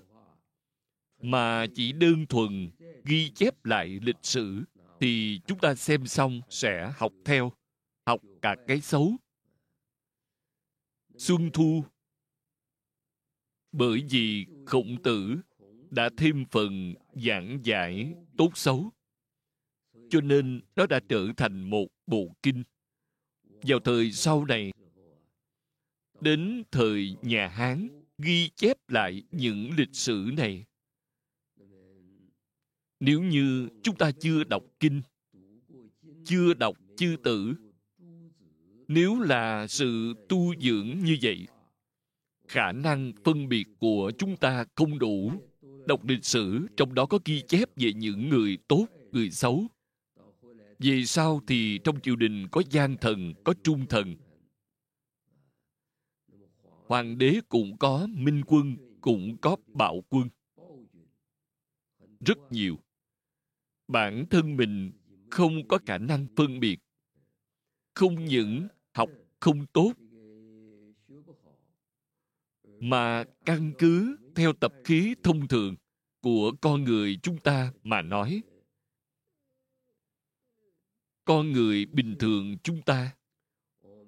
[1.22, 2.70] mà chỉ đơn thuần
[3.06, 4.64] ghi chép lại lịch sử
[5.02, 7.52] thì chúng ta xem xong sẽ học theo,
[8.06, 9.16] học cả cái xấu.
[11.18, 11.84] Xuân thu,
[13.72, 15.38] bởi vì khổng tử
[15.90, 18.90] đã thêm phần giảng giải tốt xấu,
[20.10, 22.64] cho nên nó đã trở thành một bộ kinh.
[23.44, 24.72] Vào thời sau này,
[26.20, 30.66] đến thời nhà hán ghi chép lại những lịch sử này
[33.02, 35.02] nếu như chúng ta chưa đọc kinh,
[36.26, 37.54] chưa đọc chư tử,
[38.88, 41.48] nếu là sự tu dưỡng như vậy,
[42.48, 45.32] khả năng phân biệt của chúng ta không đủ.
[45.88, 49.66] Đọc lịch sử, trong đó có ghi chép về những người tốt, người xấu.
[50.80, 54.16] Về sau thì trong triều đình có gian thần, có trung thần.
[56.88, 60.30] Hoàng đế cũng có minh quân, cũng có bạo quân.
[62.20, 62.78] Rất nhiều
[63.92, 64.92] bản thân mình
[65.30, 66.80] không có khả năng phân biệt.
[67.94, 69.94] Không những học không tốt,
[72.80, 75.76] mà căn cứ theo tập khí thông thường
[76.22, 78.42] của con người chúng ta mà nói.
[81.26, 83.16] Con người bình thường chúng ta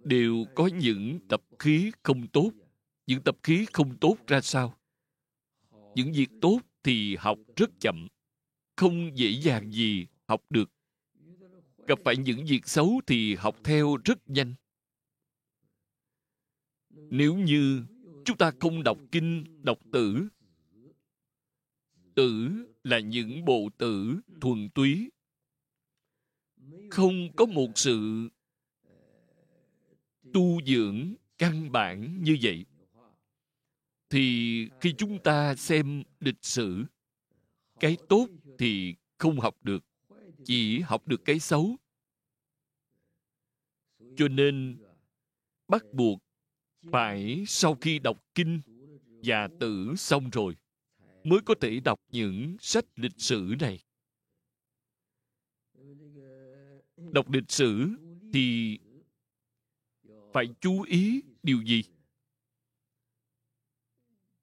[0.04, 2.52] đều có những tập khí không tốt.
[3.08, 4.78] Những tập khí không tốt ra sao?
[5.96, 8.08] Những việc tốt thì học rất chậm
[8.76, 10.72] không dễ dàng gì học được.
[11.88, 14.54] Gặp phải những việc xấu thì học theo rất nhanh.
[16.90, 17.86] Nếu như
[18.26, 20.28] chúng ta không đọc kinh, đọc tử
[22.16, 22.50] tử
[22.84, 25.10] là những bộ tử thuần túy.
[26.90, 28.30] Không có một sự
[30.34, 32.66] tu dưỡng căn bản như vậy,
[34.10, 36.84] thì khi chúng ta xem lịch sử,
[37.80, 38.28] cái tốt
[38.64, 39.86] thì không học được,
[40.46, 41.76] chỉ học được cái xấu.
[44.18, 44.78] Cho nên,
[45.68, 46.20] bắt buộc
[46.92, 48.62] phải sau khi đọc kinh
[49.24, 50.56] và tử xong rồi
[51.24, 53.80] mới có thể đọc những sách lịch sử này.
[57.12, 57.90] Đọc lịch sử
[58.34, 58.80] thì
[60.34, 61.84] phải chú ý điều gì?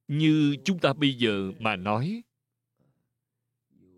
[0.08, 2.22] Như chúng ta bây giờ mà nói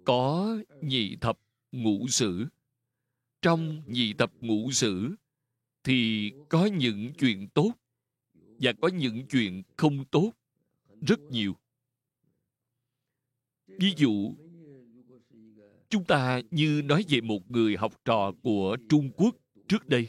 [0.04, 1.38] có nhị thập
[1.72, 2.46] ngũ sử.
[3.42, 5.14] Trong nhị thập ngũ sử
[5.84, 7.72] thì có những chuyện tốt
[8.36, 10.32] và có những chuyện không tốt
[11.06, 11.56] rất nhiều.
[13.66, 14.34] Ví dụ,
[15.88, 19.36] chúng ta như nói về một người học trò của trung quốc
[19.68, 20.08] trước đây.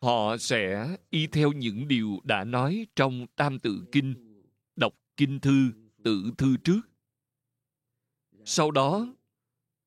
[0.00, 4.14] Họ sẽ y theo những điều đã nói trong tam tự kinh,
[4.76, 5.70] đọc kinh thư,
[6.04, 6.80] tự thư trước
[8.44, 9.14] sau đó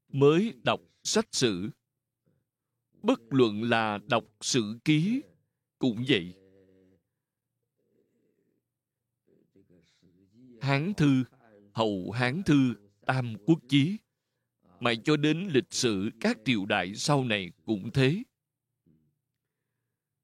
[0.07, 1.69] mới đọc sách sử.
[3.03, 5.21] Bất luận là đọc sử ký
[5.79, 6.33] cũng vậy.
[10.61, 11.23] Hán thư
[11.75, 12.73] hậu hán thư,
[13.05, 13.97] tam quốc chí.
[14.79, 18.23] Mà cho đến lịch sử các triều đại sau này cũng thế.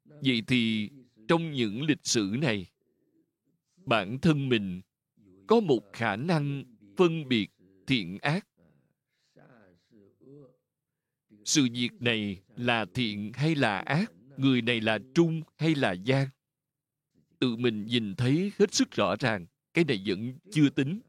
[0.05, 0.89] Vậy thì
[1.27, 2.65] trong những lịch sử này,
[3.85, 4.81] bản thân mình
[5.47, 6.63] có một khả năng
[6.97, 7.49] phân biệt
[7.91, 8.47] thiện ác.
[11.45, 16.27] Sự việc này là thiện hay là ác, người này là trung hay là gian?
[17.39, 20.99] Tự mình nhìn thấy hết sức rõ ràng, cái này vẫn chưa tính.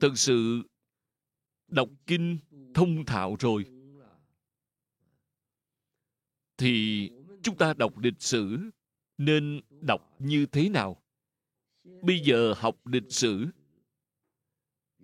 [0.00, 0.62] Thật sự,
[1.68, 2.38] đọc kinh
[2.74, 3.64] thông thạo rồi.
[6.56, 7.10] Thì
[7.42, 8.58] chúng ta đọc lịch sử
[9.18, 11.02] nên đọc như thế nào?
[11.84, 13.46] Bây giờ học lịch sử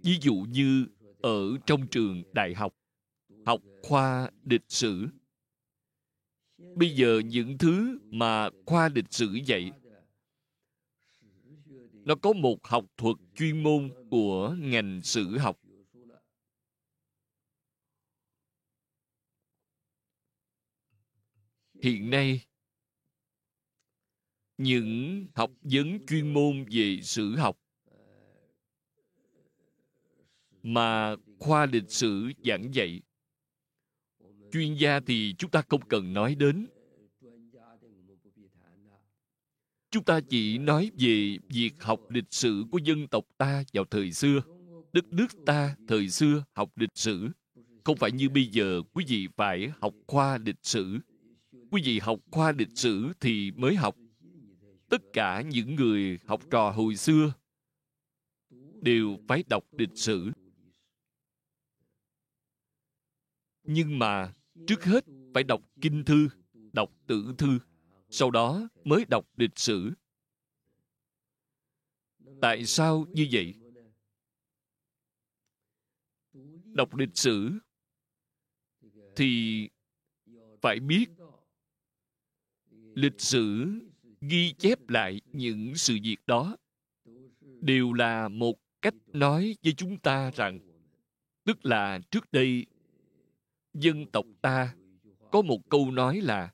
[0.05, 0.87] ví dụ như
[1.23, 2.75] ở trong trường đại học
[3.47, 5.07] học khoa lịch sử.
[6.77, 9.73] Bây giờ những thứ mà khoa lịch sử dạy,
[11.93, 15.61] nó có một học thuật chuyên môn của ngành sử học.
[21.83, 22.45] Hiện nay,
[24.59, 27.64] những học vấn chuyên môn về sử học
[30.65, 33.01] mà khoa lịch sử giảng dạy.
[34.53, 36.67] Chuyên gia thì chúng ta không cần nói đến.
[39.91, 44.13] Chúng ta chỉ nói về việc học lịch sử của dân tộc ta vào thời
[44.13, 44.41] xưa,
[44.93, 47.29] đất nước ta thời xưa học lịch sử.
[47.85, 50.99] Không phải như bây giờ quý vị phải học khoa lịch sử.
[51.71, 53.97] Quý vị học khoa lịch sử thì mới học.
[54.89, 57.33] Tất cả những người học trò hồi xưa
[58.83, 60.33] đều phải đọc lịch sử.
[63.65, 64.33] Nhưng mà
[64.67, 65.05] trước hết
[65.35, 66.29] phải đọc kinh thư,
[66.73, 67.59] đọc tử thư,
[68.11, 69.93] sau đó mới đọc lịch sử.
[72.41, 73.55] Tại sao như vậy?
[76.65, 77.51] Đọc lịch sử
[79.17, 79.69] thì
[80.63, 81.07] phải biết
[82.95, 83.67] lịch sử
[84.21, 86.57] ghi chép lại những sự việc đó
[87.61, 90.61] đều là một cách nói với chúng ta rằng,
[91.45, 92.67] tức là trước đây
[93.75, 94.75] dân tộc ta,
[95.31, 96.53] có một câu nói là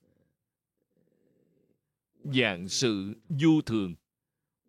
[2.24, 3.94] dạng sự vô thường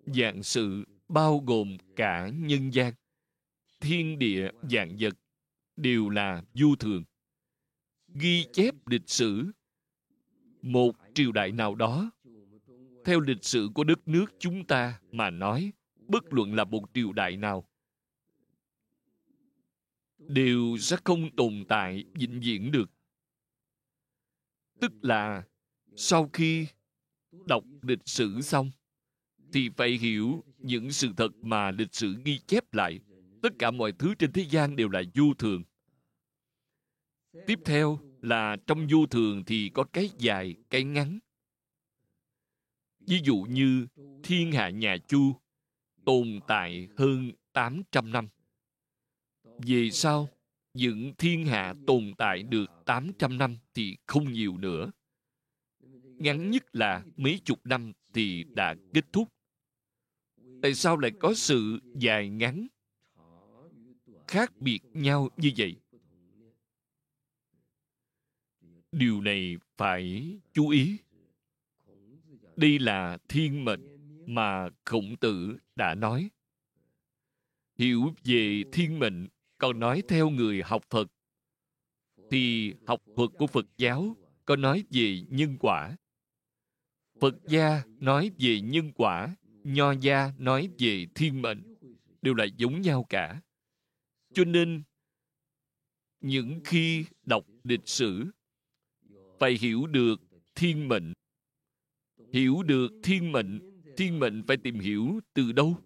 [0.06, 2.94] dạng sự bao gồm cả nhân gian.
[3.80, 5.14] Thiên địa dạng vật
[5.76, 7.04] đều là vô thường.
[8.08, 9.52] Ghi chép lịch sử
[10.62, 12.12] một triều đại nào đó,
[13.06, 15.72] theo lịch sử của đất nước chúng ta mà nói,
[16.08, 17.66] bất luận là một triều đại nào
[20.34, 22.92] đều sẽ không tồn tại, vĩnh viễn được.
[24.80, 25.44] Tức là,
[25.96, 26.68] sau khi
[27.48, 28.72] đọc lịch sử xong,
[29.54, 33.00] thì phải hiểu những sự thật mà lịch sử ghi chép lại.
[33.42, 35.64] Tất cả mọi thứ trên thế gian đều là vô thường.
[37.48, 41.20] Tiếp theo là trong vô thường thì có cái dài, cái ngắn.
[43.00, 43.88] Ví dụ như
[44.24, 45.36] thiên hạ nhà chu
[46.06, 48.28] tồn tại hơn 800 năm
[49.66, 50.30] về sau
[50.74, 54.92] những thiên hạ tồn tại được 800 năm thì không nhiều nữa.
[56.04, 59.28] Ngắn nhất là mấy chục năm thì đã kết thúc.
[60.62, 62.68] Tại sao lại có sự dài ngắn,
[64.28, 65.76] khác biệt nhau như vậy?
[68.92, 70.98] Điều này phải chú ý.
[72.56, 76.30] Đây là thiên mệnh mà Khổng Tử đã nói.
[77.78, 79.28] Hiểu về thiên mệnh
[79.62, 81.08] còn nói theo người học Phật
[82.32, 85.98] thì học thuật của Phật giáo có nói về nhân quả.
[87.20, 91.76] Phật gia nói về nhân quả, Nho gia nói về thiên mệnh,
[92.22, 93.42] đều là giống nhau cả.
[94.34, 94.84] Cho nên,
[96.22, 98.26] những khi đọc lịch sử,
[99.40, 100.22] phải hiểu được
[100.56, 101.14] thiên mệnh.
[102.34, 105.78] Hiểu được thiên mệnh, thiên mệnh phải tìm hiểu từ đâu.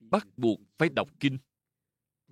[0.00, 1.38] Bắt buộc phải đọc kinh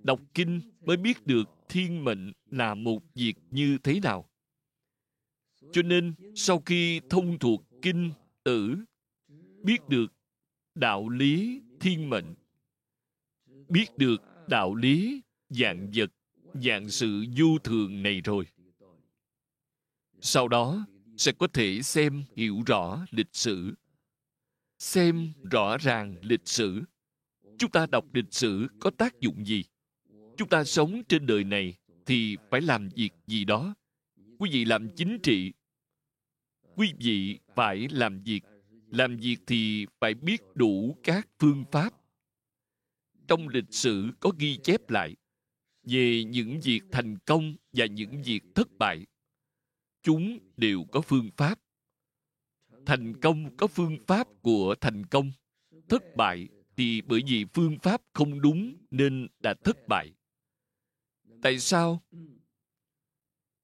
[0.02, 4.28] đọc kinh mới biết được thiên mệnh là một việc như thế nào.
[5.72, 8.12] Cho nên, sau khi thông thuộc kinh
[8.44, 8.76] tử,
[9.62, 10.06] biết được
[10.74, 12.34] đạo lý thiên mệnh,
[13.68, 16.10] biết được đạo lý dạng vật,
[16.54, 18.46] dạng sự du thường này rồi,
[20.20, 20.86] sau đó
[21.16, 23.74] sẽ có thể xem hiểu rõ lịch sử.
[24.78, 26.82] Xem rõ ràng lịch sử.
[27.58, 29.64] Chúng ta đọc lịch sử có tác dụng gì?
[30.38, 31.74] Chúng ta sống trên đời này
[32.06, 33.74] thì phải làm việc gì đó?
[34.38, 35.52] Quý vị làm chính trị,
[36.76, 38.40] quý vị phải làm việc.
[38.90, 41.90] Làm việc thì phải biết đủ các phương pháp.
[43.28, 45.16] Trong lịch sử có ghi chép lại
[45.82, 49.06] về những việc thành công và những việc thất bại.
[50.02, 51.58] Chúng đều có phương pháp.
[52.86, 55.32] Thành công có phương pháp của thành công.
[55.88, 60.12] Thất bại thì bởi vì phương pháp không đúng nên đã thất bại
[61.42, 62.02] tại sao?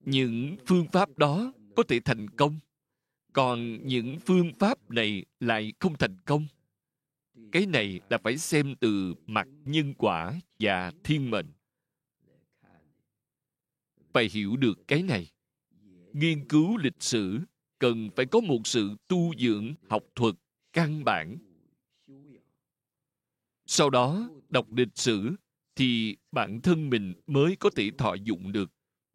[0.05, 2.59] Những phương pháp đó có thể thành công,
[3.33, 6.47] còn những phương pháp này lại không thành công.
[7.53, 11.47] Cái này là phải xem từ mặt nhân quả và thiên mệnh.
[14.13, 15.31] Phải hiểu được cái này.
[16.13, 17.41] Nghiên cứu lịch sử
[17.79, 20.35] cần phải có một sự tu dưỡng học thuật
[20.73, 21.37] căn bản.
[23.67, 25.33] Sau đó, đọc lịch sử
[25.77, 28.71] thì bản thân mình mới có thể thọ dụng được.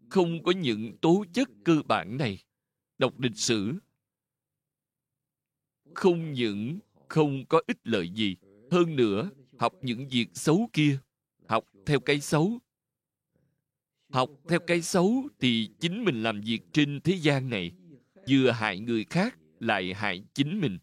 [0.09, 2.39] Không có những tố chất cơ bản này.
[2.97, 3.73] Đọc lịch sử.
[5.93, 8.35] Không những không có ích lợi gì.
[8.71, 9.29] Hơn nữa,
[9.59, 10.99] học những việc xấu kia.
[11.47, 12.59] Học theo cái xấu.
[14.09, 17.71] Học theo cái xấu thì chính mình làm việc trên thế gian này.
[18.29, 20.77] Vừa hại người khác, lại hại chính mình.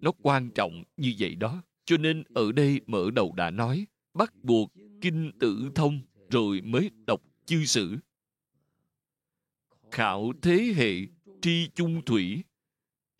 [0.00, 1.62] Nó quan trọng như vậy đó.
[1.84, 6.00] Cho nên ở đây mở đầu đã nói bắt buộc kinh tử thông
[6.30, 7.96] rồi mới đọc chư sử.
[9.90, 10.92] Khảo thế hệ
[11.42, 12.44] tri chung thủy.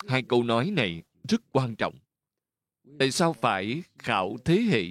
[0.07, 1.95] Hai câu nói này rất quan trọng.
[2.99, 4.83] Tại sao phải khảo thế hệ?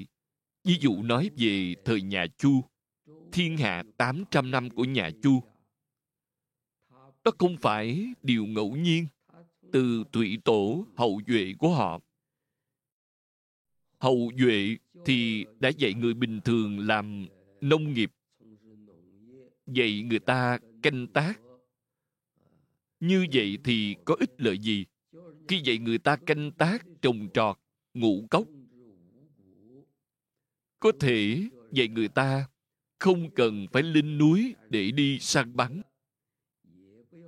[0.64, 2.62] Ví dụ nói về thời nhà chu,
[3.32, 5.44] thiên hạ 800 năm của nhà chu.
[7.24, 9.08] Đó không phải điều ngẫu nhiên.
[9.72, 12.00] Từ thủy tổ, hậu duệ của họ
[14.04, 17.28] hậu duệ thì đã dạy người bình thường làm
[17.62, 18.12] nông nghiệp,
[19.68, 21.40] dạy người ta canh tác.
[23.00, 24.86] Như vậy thì có ích lợi gì?
[25.48, 27.58] Khi dạy người ta canh tác, trồng trọt,
[27.94, 28.48] ngũ cốc,
[30.80, 32.48] có thể dạy người ta
[33.00, 35.82] không cần phải lên núi để đi săn bắn,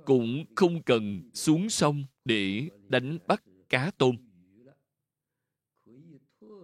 [0.04, 4.25] cũng không cần xuống sông để đánh bắt cá tôm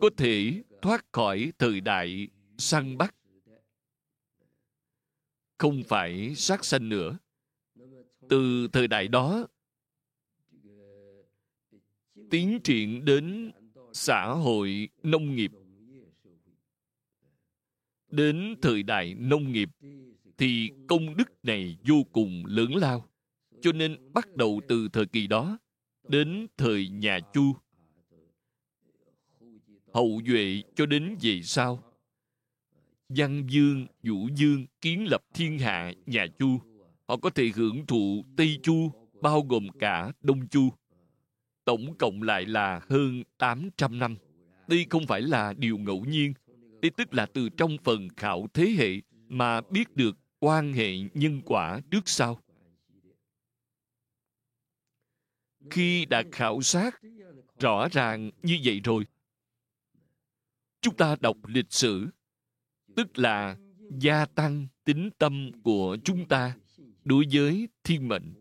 [0.02, 2.28] có thể thoát khỏi thời đại
[2.58, 3.14] săn bắt.
[5.58, 7.18] Không phải sát sanh nữa.
[8.28, 9.46] Từ thời đại đó,
[12.30, 13.52] tiến triển đến
[13.92, 15.50] xã hội nông nghiệp.
[18.10, 19.68] Đến thời đại nông nghiệp,
[20.38, 23.08] thì công đức này vô cùng lớn lao,
[23.60, 25.58] cho nên bắt đầu từ thời kỳ đó
[26.08, 27.56] đến thời nhà chu
[29.94, 31.82] hậu duệ cho đến về sau
[33.08, 36.58] văn dương vũ dương kiến lập thiên hạ nhà chu
[37.08, 40.70] họ có thể hưởng thụ tây chu bao gồm cả đông chu
[41.64, 44.16] tổng cộng lại là hơn 800 năm.
[44.68, 46.34] Đây không phải là điều ngẫu nhiên.
[46.82, 51.40] Đây tức là từ trong phần khảo thế hệ mà biết được quan hệ nhân
[51.44, 52.40] quả trước sau.
[55.70, 57.00] Khi đã khảo sát
[57.60, 59.04] rõ ràng như vậy rồi,
[60.82, 62.08] chúng ta đọc lịch sử,
[62.96, 63.56] tức là
[64.00, 66.56] gia tăng tính tâm của chúng ta
[67.04, 68.34] đối với thiên mệnh.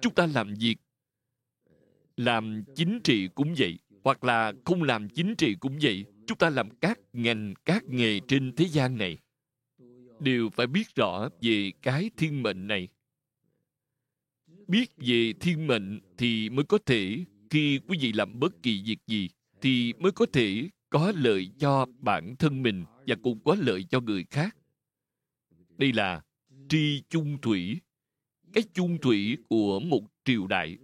[0.00, 0.76] Chúng ta làm việc
[2.16, 6.04] làm chính trị cũng vậy hoặc là không làm chính trị cũng vậy.
[6.26, 9.18] Chúng ta làm các ngành các nghề trên thế gian này.
[10.20, 12.88] Đều phải biết rõ về cái thiên mệnh này.
[14.68, 18.98] Biết về thiên mệnh thì mới có thể khi quý vị làm bất kỳ việc
[19.06, 19.28] gì
[19.60, 24.00] thì mới có thể có lợi cho bản thân mình và cũng có lợi cho
[24.00, 24.56] người khác.
[25.78, 26.22] Đây là
[26.68, 27.80] tri chung thủy.
[28.52, 30.78] Cái chung thủy của một triều đại.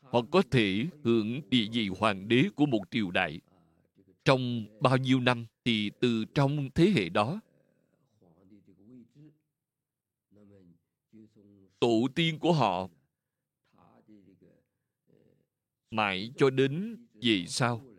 [0.00, 3.40] Họ có thể hưởng địa vị hoàng đế của một triều đại
[4.24, 7.40] trong bao nhiêu năm thì từ trong thế hệ đó.
[11.80, 12.88] Tổ tiên của họ
[15.90, 17.89] mãi cho đến về sau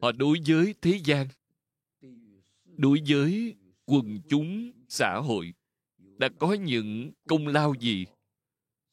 [0.00, 1.26] họ đối với thế gian,
[2.76, 3.54] đối với
[3.86, 5.54] quần chúng xã hội
[6.18, 8.06] đã có những công lao gì?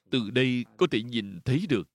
[0.09, 1.89] Từ đây có thể nhìn thấy được.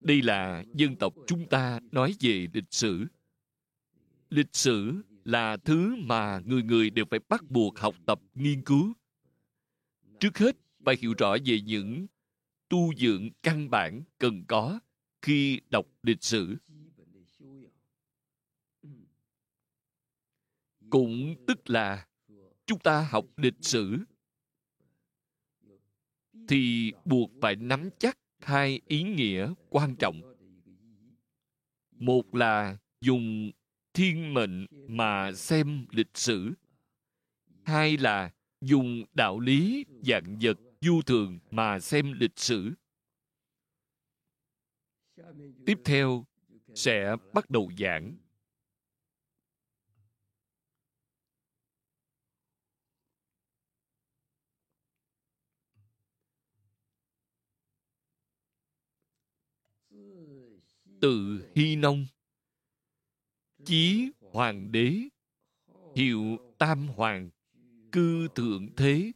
[0.00, 3.06] Đây là dân tộc chúng ta nói về lịch sử.
[4.30, 8.92] Lịch sử là thứ mà người người đều phải bắt buộc học tập, nghiên cứu.
[10.20, 12.06] Trước hết, phải hiểu rõ về những
[12.68, 14.80] tu dưỡng căn bản cần có
[15.22, 16.56] khi đọc lịch sử.
[20.96, 22.06] Cũng tức là
[22.66, 23.98] chúng ta học lịch sử.
[26.48, 30.20] Thì buộc phải nắm chắc hai ý nghĩa quan trọng.
[31.90, 33.50] Một là dùng
[33.92, 36.52] thiên mệnh mà xem lịch sử.
[37.64, 38.30] Hai là
[38.60, 42.72] dùng đạo lý dạng vật du thường mà xem lịch sử.
[45.66, 46.24] Tiếp theo
[46.74, 48.16] sẽ bắt đầu giảng.
[61.06, 62.06] Từ hy nông.
[63.64, 64.94] Chí hoàng đế,
[65.96, 67.30] hiệu tam hoàng,
[67.92, 69.12] cư thượng thế.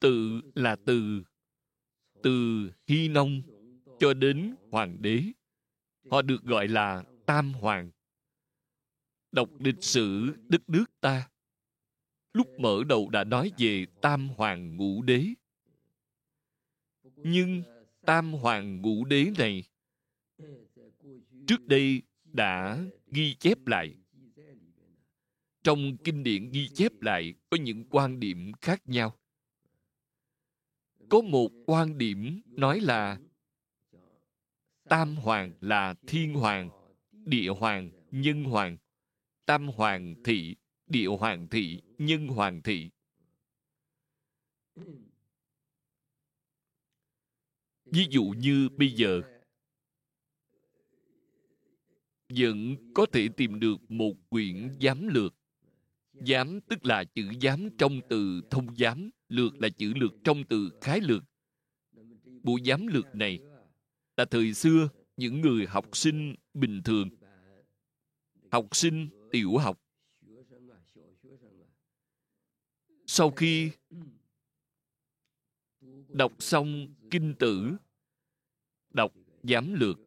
[0.00, 1.22] Tự là từ
[2.22, 3.42] từ hy nông
[3.98, 5.22] cho đến hoàng đế.
[6.10, 7.90] Họ được gọi là tam hoàng.
[9.32, 11.30] Đọc lịch sử đất nước ta,
[12.32, 15.26] lúc mở đầu đã nói về tam hoàng ngũ đế
[17.28, 17.62] nhưng
[18.06, 19.64] tam hoàng ngũ đế này
[21.46, 23.94] trước đây đã ghi chép lại.
[25.62, 29.16] Trong kinh điển ghi chép lại có những quan điểm khác nhau.
[31.08, 33.18] Có một quan điểm nói là
[34.88, 36.70] tam hoàng là thiên hoàng,
[37.12, 38.76] địa hoàng, nhân hoàng.
[39.46, 40.56] Tam hoàng thị,
[40.86, 42.90] địa hoàng thị, nhân hoàng thị
[47.86, 49.22] ví dụ như bây giờ,
[52.28, 55.34] vẫn có thể tìm được một quyển giám lược.
[56.12, 60.70] Giám tức là chữ giám trong từ thông giám, lược là chữ lược trong từ
[60.80, 61.24] khái lược.
[62.42, 63.40] Bộ giám lược này
[64.16, 67.08] là thời xưa những người học sinh bình thường,
[68.50, 69.80] học sinh tiểu học.
[73.06, 73.70] Sau khi
[76.16, 77.76] đọc xong kinh tử,
[78.94, 79.12] đọc
[79.42, 79.98] giám lược.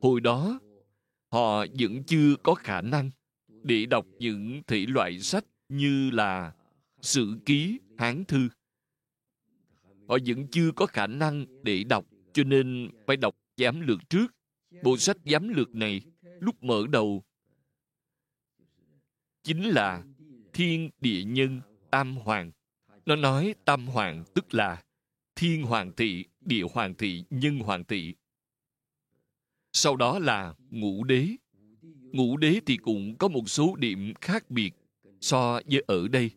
[0.00, 0.60] Hồi đó,
[1.30, 3.10] họ vẫn chưa có khả năng
[3.48, 6.54] để đọc những thể loại sách như là
[7.00, 8.48] sử ký, hán thư.
[10.08, 14.26] Họ vẫn chưa có khả năng để đọc, cho nên phải đọc giám lược trước.
[14.82, 16.00] Bộ sách giám lược này
[16.40, 17.24] lúc mở đầu
[19.42, 20.04] chính là
[20.52, 21.60] thiên địa nhân
[21.90, 22.52] tam hoàng
[23.06, 24.82] nó nói tam hoàng tức là
[25.36, 28.14] thiên hoàng thị, địa hoàng thị, nhân hoàng thị.
[29.72, 31.28] Sau đó là ngũ đế.
[32.12, 34.70] Ngũ đế thì cũng có một số điểm khác biệt
[35.20, 36.30] so với ở đây.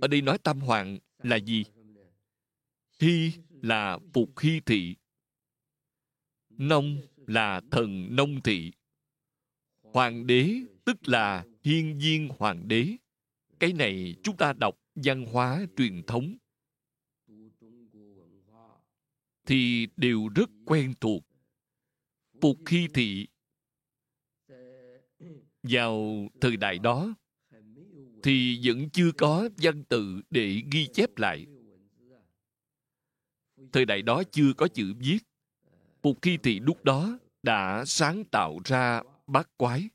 [0.00, 1.64] Ở đây nói tam hoàng là gì?
[3.00, 4.96] Hy là phục hy thị.
[6.50, 8.72] Nông là thần nông thị.
[9.82, 10.50] Hoàng đế
[10.84, 12.96] tức là hiên viên hoàng đế
[13.60, 16.36] cái này chúng ta đọc văn hóa truyền thống.
[19.46, 21.22] Thì đều rất quen thuộc.
[22.40, 23.26] Phục khi thị
[25.62, 27.14] vào thời đại đó,
[28.22, 31.46] thì vẫn chưa có văn tự để ghi chép lại.
[33.72, 35.18] Thời đại đó chưa có chữ viết.
[36.02, 39.88] Phục khi thị lúc đó đã sáng tạo ra bát quái.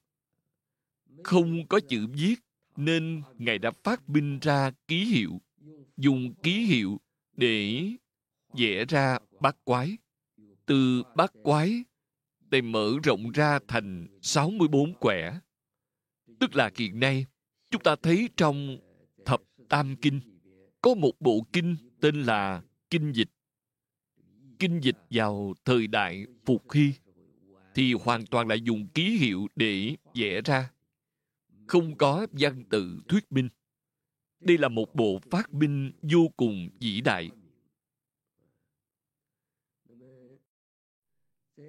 [1.24, 2.36] Không có chữ viết
[2.76, 5.42] nên ngài đã phát minh ra ký hiệu
[5.98, 7.00] dùng ký hiệu
[7.38, 7.84] để
[8.58, 9.98] vẽ ra bát quái
[10.66, 11.84] từ bát quái
[12.50, 15.40] để mở rộng ra thành 64 quẻ.
[16.40, 17.26] Tức là hiện nay,
[17.72, 18.78] chúng ta thấy trong
[19.26, 20.20] thập tam kinh
[20.82, 23.30] có một bộ kinh tên là Kinh Dịch.
[24.60, 26.94] Kinh Dịch vào thời đại Phục Hy
[27.76, 30.70] thì hoàn toàn là dùng ký hiệu để vẽ ra.
[31.68, 33.50] Không có văn tự thuyết minh.
[34.40, 37.30] Đây là một bộ phát minh vô cùng vĩ đại.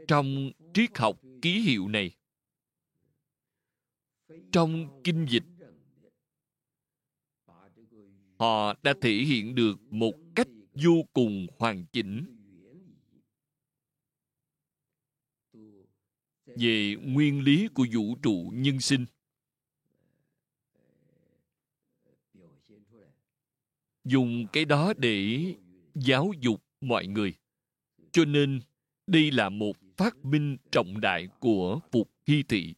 [0.08, 2.16] Trong triết học ký hiệu này,
[4.52, 5.44] trong kinh dịch,
[8.38, 12.24] họ đã thể hiện được một cách vô cùng hoàn chỉnh
[16.46, 19.06] về nguyên lý của vũ trụ nhân sinh
[24.04, 25.38] dùng cái đó để
[25.94, 27.34] giáo dục mọi người.
[28.12, 28.60] Cho nên,
[29.06, 32.74] đây là một phát minh trọng đại của phục hy thị.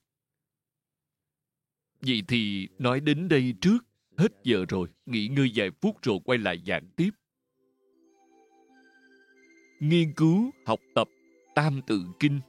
[2.01, 3.79] Vậy thì nói đến đây trước,
[4.17, 7.11] hết giờ rồi, nghỉ ngơi vài phút rồi quay lại giảng tiếp.
[9.81, 11.09] Nghiên cứu học tập
[11.55, 12.41] tam tự kinh,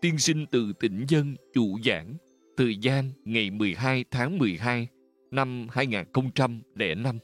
[0.00, 2.14] tiên sinh từ tỉnh dân chủ giảng,
[2.56, 4.88] thời gian ngày 12 tháng 12
[5.30, 7.18] năm 2005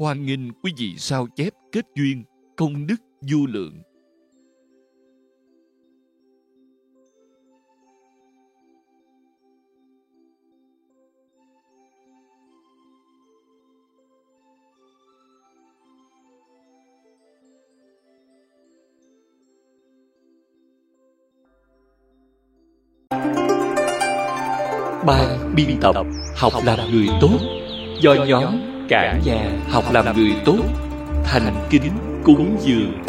[0.00, 2.24] hoan nghênh quý vị sao chép kết duyên,
[2.56, 3.82] công đức, du lượng.
[25.06, 25.94] Ban biên tập
[26.36, 27.38] học làm người tốt
[28.00, 30.62] do nhóm cả nhà học làm người tốt,
[31.24, 31.90] thành kính
[32.24, 33.02] cúng dường.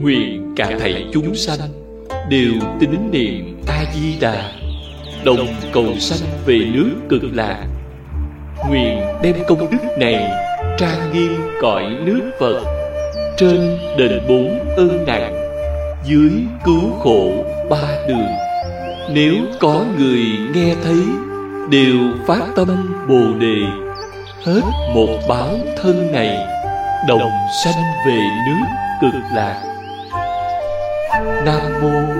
[0.00, 1.58] Nguyện cả thầy chúng sanh
[2.30, 4.52] đều tín niệm a di đà,
[5.24, 7.66] đồng cầu sanh về nước cực lạc
[9.22, 10.30] đem công đức này
[10.78, 12.60] trang nghiêm cõi nước phật.
[13.36, 15.34] Trên đền bốn ơn nặng
[16.04, 16.30] dưới
[16.64, 17.32] cứu khổ
[17.70, 18.28] ba đường.
[19.10, 21.02] Nếu có người nghe thấy,
[21.70, 23.56] đều phát tâm bồ đề.
[24.44, 24.62] Hết
[24.94, 26.36] một báo thân này,
[27.08, 27.30] đồng
[27.64, 28.64] sanh về nước
[29.00, 29.62] cực lạc.
[31.44, 32.11] Nam mô